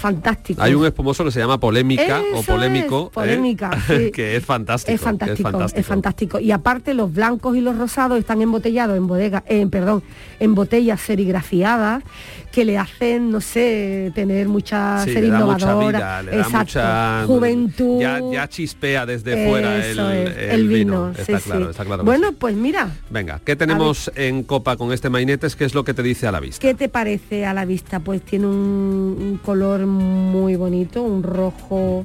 fantástico. 0.00 0.62
Hay 0.62 0.74
un 0.74 0.84
espumoso 0.86 1.24
que 1.24 1.30
se 1.30 1.40
llama 1.40 1.58
Polémica 1.60 2.22
o 2.34 2.42
Polémico, 2.42 3.06
¿eh? 3.08 3.10
polémica, 3.14 3.70
que 4.12 4.36
es 4.36 4.44
fantástico. 4.44 4.94
Es 4.94 5.00
fantástico, 5.00 5.66
es 5.74 5.86
fantástico, 5.86 6.40
Y 6.40 6.50
aparte 6.52 6.94
los 6.94 7.12
blancos 7.12 7.56
y 7.56 7.60
los 7.60 7.76
rosados 7.76 8.18
están 8.18 8.42
embotellados 8.42 8.96
en 8.96 9.06
bodega, 9.06 9.44
eh, 9.46 9.66
perdón, 9.66 10.02
en 10.38 10.54
botellas 10.54 11.00
serigrafiadas 11.00 12.02
que 12.50 12.64
le 12.64 12.78
hacen, 12.78 13.30
no 13.30 13.40
sé, 13.40 14.10
tener 14.14 14.48
mucha 14.48 15.04
ser 15.04 15.24
innovadora, 15.24 16.22
mucha, 16.50 17.24
juventud. 17.26 18.00
Ya, 18.00 18.48
chispea 18.48 19.06
desde 19.06 19.46
fuera 19.46 19.76
el, 19.86 20.68
vino. 20.68 21.12
está, 21.16 21.38
claro, 21.38 21.70
está 21.70 21.84
claro, 21.84 22.04
Bueno, 22.04 22.32
pues 22.32 22.56
mira. 22.56 22.90
Venga, 23.08 23.40
¿qué 23.44 23.54
tenemos 23.56 24.10
en 24.16 24.42
copa 24.42 24.76
con 24.76 24.92
este 24.92 25.10
mainetes? 25.10 25.54
¿Qué 25.54 25.64
es 25.64 25.74
lo 25.74 25.84
que 25.84 25.94
te 25.94 26.02
dice 26.02 26.26
a 26.26 26.32
la 26.32 26.40
vista? 26.40 26.60
¿Qué 26.60 26.74
te 26.74 26.88
parece 26.88 27.46
a 27.46 27.54
la 27.54 27.64
vista? 27.64 28.00
Pues 28.00 28.22
tiene 28.22 28.46
un, 28.46 29.40
color 29.44 29.86
muy 29.90 30.56
bonito, 30.56 31.02
un 31.02 31.22
rojo 31.22 32.04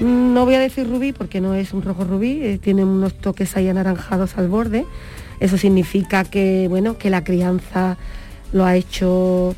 no 0.00 0.46
voy 0.46 0.54
a 0.54 0.60
decir 0.60 0.88
rubí 0.88 1.12
porque 1.12 1.40
no 1.40 1.54
es 1.54 1.72
un 1.74 1.82
rojo 1.82 2.04
rubí, 2.04 2.42
eh, 2.42 2.58
tiene 2.58 2.84
unos 2.84 3.14
toques 3.14 3.56
ahí 3.56 3.68
anaranjados 3.68 4.38
al 4.38 4.48
borde. 4.48 4.86
Eso 5.40 5.58
significa 5.58 6.24
que, 6.24 6.66
bueno, 6.68 6.98
que 6.98 7.10
la 7.10 7.22
crianza 7.22 7.96
lo 8.52 8.64
ha 8.64 8.76
hecho 8.76 9.54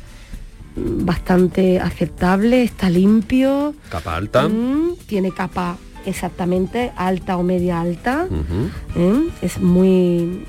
bastante 0.75 1.79
aceptable, 1.79 2.63
está 2.63 2.89
limpio. 2.89 3.73
Capa 3.89 4.15
alta. 4.15 4.47
Mm, 4.47 4.95
tiene 5.05 5.31
capa 5.31 5.77
exactamente 6.05 6.91
alta 6.95 7.37
o 7.37 7.43
media 7.43 7.79
alta. 7.79 8.27
¿eh? 8.95 9.29
Es 9.41 9.59
muy, 9.59 10.45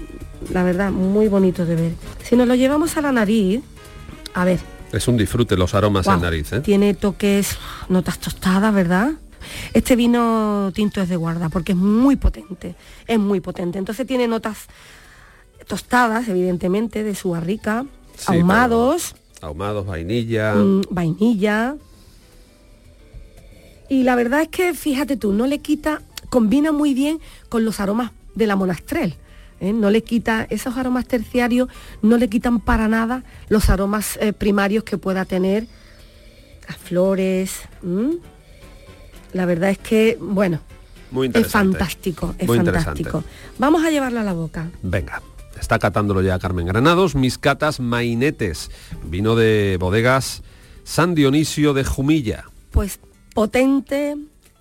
la 0.52 0.62
verdad, 0.62 0.90
muy 0.90 1.28
bonito 1.28 1.66
de 1.66 1.76
ver. 1.76 1.92
Si 2.22 2.36
nos 2.36 2.48
lo 2.48 2.54
llevamos 2.54 2.96
a 2.96 3.00
la 3.00 3.12
nariz, 3.12 3.60
a 4.34 4.44
ver. 4.44 4.73
Es 4.94 5.08
un 5.08 5.16
disfrute 5.16 5.56
los 5.56 5.74
aromas 5.74 6.06
en 6.06 6.20
nariz. 6.20 6.52
¿eh? 6.52 6.60
Tiene 6.60 6.94
toques, 6.94 7.58
notas 7.88 8.20
tostadas, 8.20 8.72
¿verdad? 8.72 9.10
Este 9.72 9.96
vino 9.96 10.70
tinto 10.72 11.02
es 11.02 11.08
de 11.08 11.16
guarda 11.16 11.48
porque 11.48 11.72
es 11.72 11.78
muy 11.78 12.14
potente, 12.14 12.76
es 13.08 13.18
muy 13.18 13.40
potente. 13.40 13.78
Entonces 13.78 14.06
tiene 14.06 14.28
notas 14.28 14.66
tostadas, 15.66 16.28
evidentemente, 16.28 17.02
de 17.02 17.16
su 17.16 17.30
barrica, 17.30 17.84
ahumados. 18.26 19.16
Ahumados, 19.40 19.84
vainilla. 19.84 20.54
Mm, 20.54 20.82
vainilla. 20.90 21.74
Y 23.88 24.04
la 24.04 24.14
verdad 24.14 24.42
es 24.42 24.48
que, 24.48 24.74
fíjate 24.74 25.16
tú, 25.16 25.32
no 25.32 25.46
le 25.48 25.58
quita, 25.58 26.02
combina 26.30 26.70
muy 26.70 26.94
bien 26.94 27.18
con 27.48 27.64
los 27.64 27.80
aromas 27.80 28.12
de 28.36 28.46
la 28.46 28.54
monastrel. 28.54 29.16
¿Eh? 29.60 29.72
No 29.72 29.90
le 29.90 30.02
quita, 30.02 30.46
esos 30.50 30.76
aromas 30.76 31.06
terciarios 31.06 31.68
no 32.02 32.16
le 32.18 32.28
quitan 32.28 32.60
para 32.60 32.88
nada 32.88 33.24
los 33.48 33.70
aromas 33.70 34.18
eh, 34.20 34.32
primarios 34.32 34.84
que 34.84 34.98
pueda 34.98 35.24
tener 35.24 35.66
las 36.68 36.76
flores. 36.76 37.62
La 39.32 39.46
verdad 39.46 39.70
es 39.70 39.78
que, 39.78 40.16
bueno, 40.20 40.60
muy 41.10 41.30
es 41.32 41.48
fantástico, 41.48 42.34
es 42.38 42.46
fantástico. 42.46 43.24
Vamos 43.58 43.84
a 43.84 43.90
llevarla 43.90 44.22
a 44.22 44.24
la 44.24 44.32
boca. 44.32 44.70
Venga. 44.82 45.22
Está 45.58 45.78
catándolo 45.78 46.20
ya 46.20 46.38
Carmen 46.38 46.66
Granados, 46.66 47.14
mis 47.14 47.38
catas 47.38 47.78
mainetes, 47.78 48.70
vino 49.04 49.36
de 49.36 49.76
bodegas 49.78 50.42
San 50.82 51.14
Dionisio 51.14 51.72
de 51.72 51.84
Jumilla. 51.84 52.44
Pues 52.70 52.98
potente, 53.34 54.16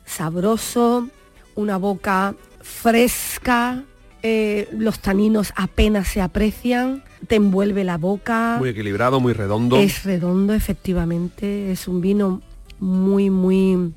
sabroso, 0.06 1.10
una 1.56 1.78
boca 1.78 2.36
fresca, 2.62 3.84
eh, 4.26 4.70
los 4.72 5.00
taninos 5.00 5.52
apenas 5.58 6.08
se 6.08 6.22
aprecian, 6.22 7.04
te 7.28 7.36
envuelve 7.36 7.84
la 7.84 7.98
boca. 7.98 8.56
Muy 8.58 8.70
equilibrado, 8.70 9.20
muy 9.20 9.34
redondo. 9.34 9.76
Es 9.78 10.06
redondo, 10.06 10.54
efectivamente, 10.54 11.72
es 11.72 11.90
un 11.90 12.00
vino 12.00 12.42
muy, 12.80 13.30
muy 13.30 13.92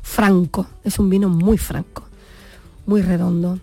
franco, 0.00 0.66
es 0.82 0.98
un 0.98 1.10
vino 1.10 1.28
muy 1.28 1.58
franco, 1.58 2.04
muy 2.86 3.02
redondo. 3.02 3.58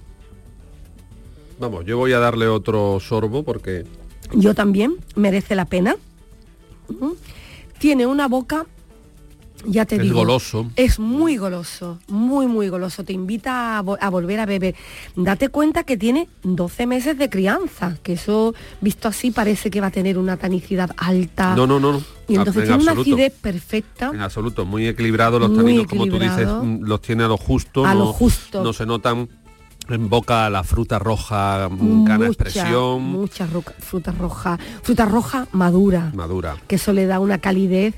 Vamos, 1.59 1.83
yo 1.85 1.97
voy 1.97 2.13
a 2.13 2.19
darle 2.19 2.47
otro 2.47 2.99
sorbo 2.99 3.41
porque... 3.41 3.85
Yo 4.33 4.53
también, 4.53 4.97
merece 5.15 5.55
la 5.55 5.65
pena. 5.65 5.95
Tiene 7.79 8.05
una 8.05 8.27
boca 8.27 8.67
Ya 9.65 9.85
te 9.85 9.95
es 9.97 10.01
digo. 10.01 10.15
goloso. 10.19 10.67
Es 10.75 10.99
muy 10.99 11.37
goloso, 11.37 11.99
muy, 12.07 12.47
muy 12.47 12.69
goloso. 12.69 13.03
Te 13.03 13.13
invita 13.13 13.77
a, 13.77 13.83
vo- 13.83 13.97
a 13.99 14.09
volver 14.09 14.39
a 14.39 14.45
beber. 14.45 14.75
Date 15.15 15.49
cuenta 15.49 15.83
que 15.83 15.97
tiene 15.97 16.27
12 16.43 16.87
meses 16.87 17.17
de 17.17 17.29
crianza, 17.29 17.97
que 18.03 18.13
eso, 18.13 18.53
visto 18.81 19.07
así, 19.07 19.31
parece 19.31 19.69
que 19.69 19.81
va 19.81 19.87
a 19.87 19.91
tener 19.91 20.17
una 20.17 20.37
tanicidad 20.37 20.91
alta. 20.97 21.55
No, 21.55 21.67
no, 21.67 21.79
no. 21.79 21.93
no. 21.93 22.01
Y 22.27 22.35
entonces 22.35 22.63
en 22.63 22.77
tiene 22.77 22.83
una 22.91 23.01
acidez 23.01 23.33
perfecta. 23.33 24.11
En 24.13 24.21
absoluto, 24.21 24.65
muy 24.65 24.87
equilibrado 24.87 25.37
los 25.37 25.49
Muy 25.49 25.57
taninos, 25.59 25.87
como 25.87 26.05
tú 26.07 26.17
dices, 26.17 26.47
mm, 26.47 26.83
los 26.83 27.01
tiene 27.01 27.23
a 27.23 27.27
lo 27.27 27.37
justo, 27.37 27.85
A 27.85 27.93
no, 27.93 27.99
lo 27.99 28.13
justo. 28.13 28.63
no 28.63 28.71
se 28.73 28.85
notan 28.85 29.27
en 29.89 30.09
boca 30.09 30.49
la 30.49 30.63
fruta 30.63 30.97
roja, 30.99 31.67
mm, 31.69 32.05
cana 32.05 32.17
mucha, 32.19 32.27
expresión, 32.29 33.01
mucha 33.03 33.45
roca- 33.47 33.73
fruta 33.79 34.11
roja, 34.13 34.57
fruta 34.83 35.05
roja 35.05 35.47
madura, 35.51 36.11
madura. 36.15 36.55
que 36.67 36.75
eso 36.75 36.93
le 36.93 37.05
da 37.07 37.19
una 37.19 37.39
calidez 37.39 37.95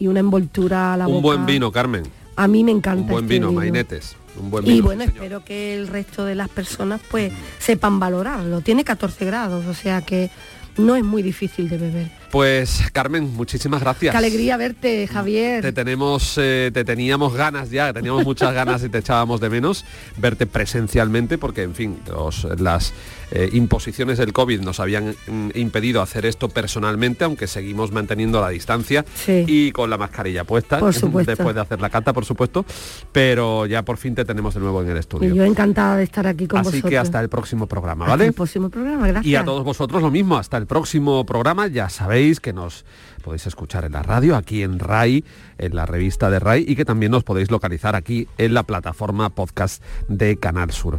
y 0.00 0.08
una 0.08 0.18
envoltura 0.20 0.94
a 0.94 0.96
la 0.96 1.06
boca. 1.06 1.16
Un 1.16 1.22
buen 1.22 1.46
vino, 1.46 1.70
Carmen. 1.70 2.02
A 2.34 2.48
mí 2.48 2.64
me 2.64 2.72
encanta 2.72 3.02
Un 3.02 3.08
buen 3.08 3.24
este 3.26 3.34
vino, 3.34 3.52
mainetes. 3.52 4.16
Un 4.40 4.50
buen 4.50 4.64
vino. 4.64 4.76
Y 4.76 4.80
bueno, 4.80 5.02
señor. 5.04 5.16
espero 5.16 5.44
que 5.44 5.74
el 5.76 5.86
resto 5.88 6.24
de 6.24 6.34
las 6.34 6.48
personas 6.48 7.00
pues 7.10 7.32
sepan 7.58 8.00
valorarlo. 8.00 8.60
Tiene 8.62 8.82
14 8.82 9.24
grados, 9.26 9.66
o 9.66 9.74
sea 9.74 10.00
que 10.02 10.30
no 10.78 10.94
es 10.96 11.04
muy 11.04 11.22
difícil 11.22 11.68
de 11.68 11.76
beber. 11.76 12.10
Pues 12.30 12.84
Carmen, 12.92 13.34
muchísimas 13.34 13.80
gracias. 13.82 14.12
Qué 14.12 14.16
alegría 14.18 14.56
verte, 14.56 15.06
Javier. 15.08 15.60
Te 15.62 15.72
tenemos, 15.72 16.36
eh, 16.38 16.70
te 16.72 16.84
teníamos 16.84 17.34
ganas 17.34 17.70
ya, 17.70 17.92
teníamos 17.92 18.24
muchas 18.24 18.54
ganas 18.54 18.82
y 18.84 18.88
te 18.88 18.98
echábamos 18.98 19.40
de 19.40 19.50
menos 19.50 19.84
verte 20.16 20.46
presencialmente 20.46 21.36
porque, 21.36 21.62
en 21.64 21.74
fin, 21.74 21.98
los- 22.08 22.44
las 22.58 22.94
eh, 23.32 23.48
imposiciones 23.52 24.18
del 24.18 24.32
COVID 24.32 24.60
nos 24.60 24.80
habían 24.80 25.14
mm, 25.26 25.50
impedido 25.54 26.02
hacer 26.02 26.26
esto 26.26 26.48
personalmente, 26.48 27.24
aunque 27.24 27.46
seguimos 27.46 27.92
manteniendo 27.92 28.40
la 28.40 28.48
distancia 28.48 29.04
Sí. 29.14 29.44
y 29.46 29.72
con 29.72 29.90
la 29.90 29.98
mascarilla 29.98 30.44
puesta, 30.44 30.80
después 31.26 31.54
de 31.54 31.60
hacer 31.60 31.80
la 31.80 31.90
cata, 31.90 32.12
por 32.12 32.24
supuesto, 32.24 32.64
pero 33.12 33.66
ya 33.66 33.82
por 33.84 33.96
fin 33.98 34.14
te 34.14 34.24
tenemos 34.24 34.54
de 34.54 34.60
nuevo 34.60 34.82
en 34.82 34.88
el 34.90 34.96
Y 34.96 35.00
estudio. 35.00 35.34
yo 35.34 35.44
encantada 35.44 35.96
de 35.96 36.04
estar 36.04 36.26
aquí 36.26 36.46
con 36.46 36.60
Así 36.60 36.70
vosotros. 36.70 36.90
que 36.90 36.98
hasta 36.98 37.20
el 37.20 37.28
próximo 37.28 37.66
programa, 37.66 38.06
Hasta 38.06 38.12
¿vale? 38.16 38.26
el 38.26 38.32
próximo 38.32 38.68
programa, 38.70 39.06
gracias. 39.06 39.26
Y 39.26 39.36
a 39.36 39.44
todos 39.44 39.62
vosotros 39.64 40.02
lo 40.02 40.10
mismo, 40.10 40.36
hasta 40.36 40.56
el 40.56 40.66
próximo 40.66 41.24
programa. 41.24 41.68
Ya 41.68 41.88
sabéis 41.88 42.40
que 42.40 42.52
nos 42.52 42.84
podéis 43.22 43.46
escuchar 43.46 43.84
en 43.84 43.92
la 43.92 44.02
radio, 44.02 44.34
aquí 44.34 44.62
en 44.62 44.78
RAI, 44.78 45.24
en 45.58 45.76
la 45.76 45.86
revista 45.86 46.30
de 46.30 46.38
RAI, 46.38 46.64
y 46.66 46.74
que 46.74 46.84
también 46.86 47.12
nos 47.12 47.22
podéis 47.22 47.50
localizar 47.50 47.94
aquí 47.94 48.26
en 48.38 48.54
la 48.54 48.62
plataforma 48.62 49.28
podcast 49.30 49.82
de 50.08 50.36
Canal 50.38 50.72
Sur. 50.72 50.98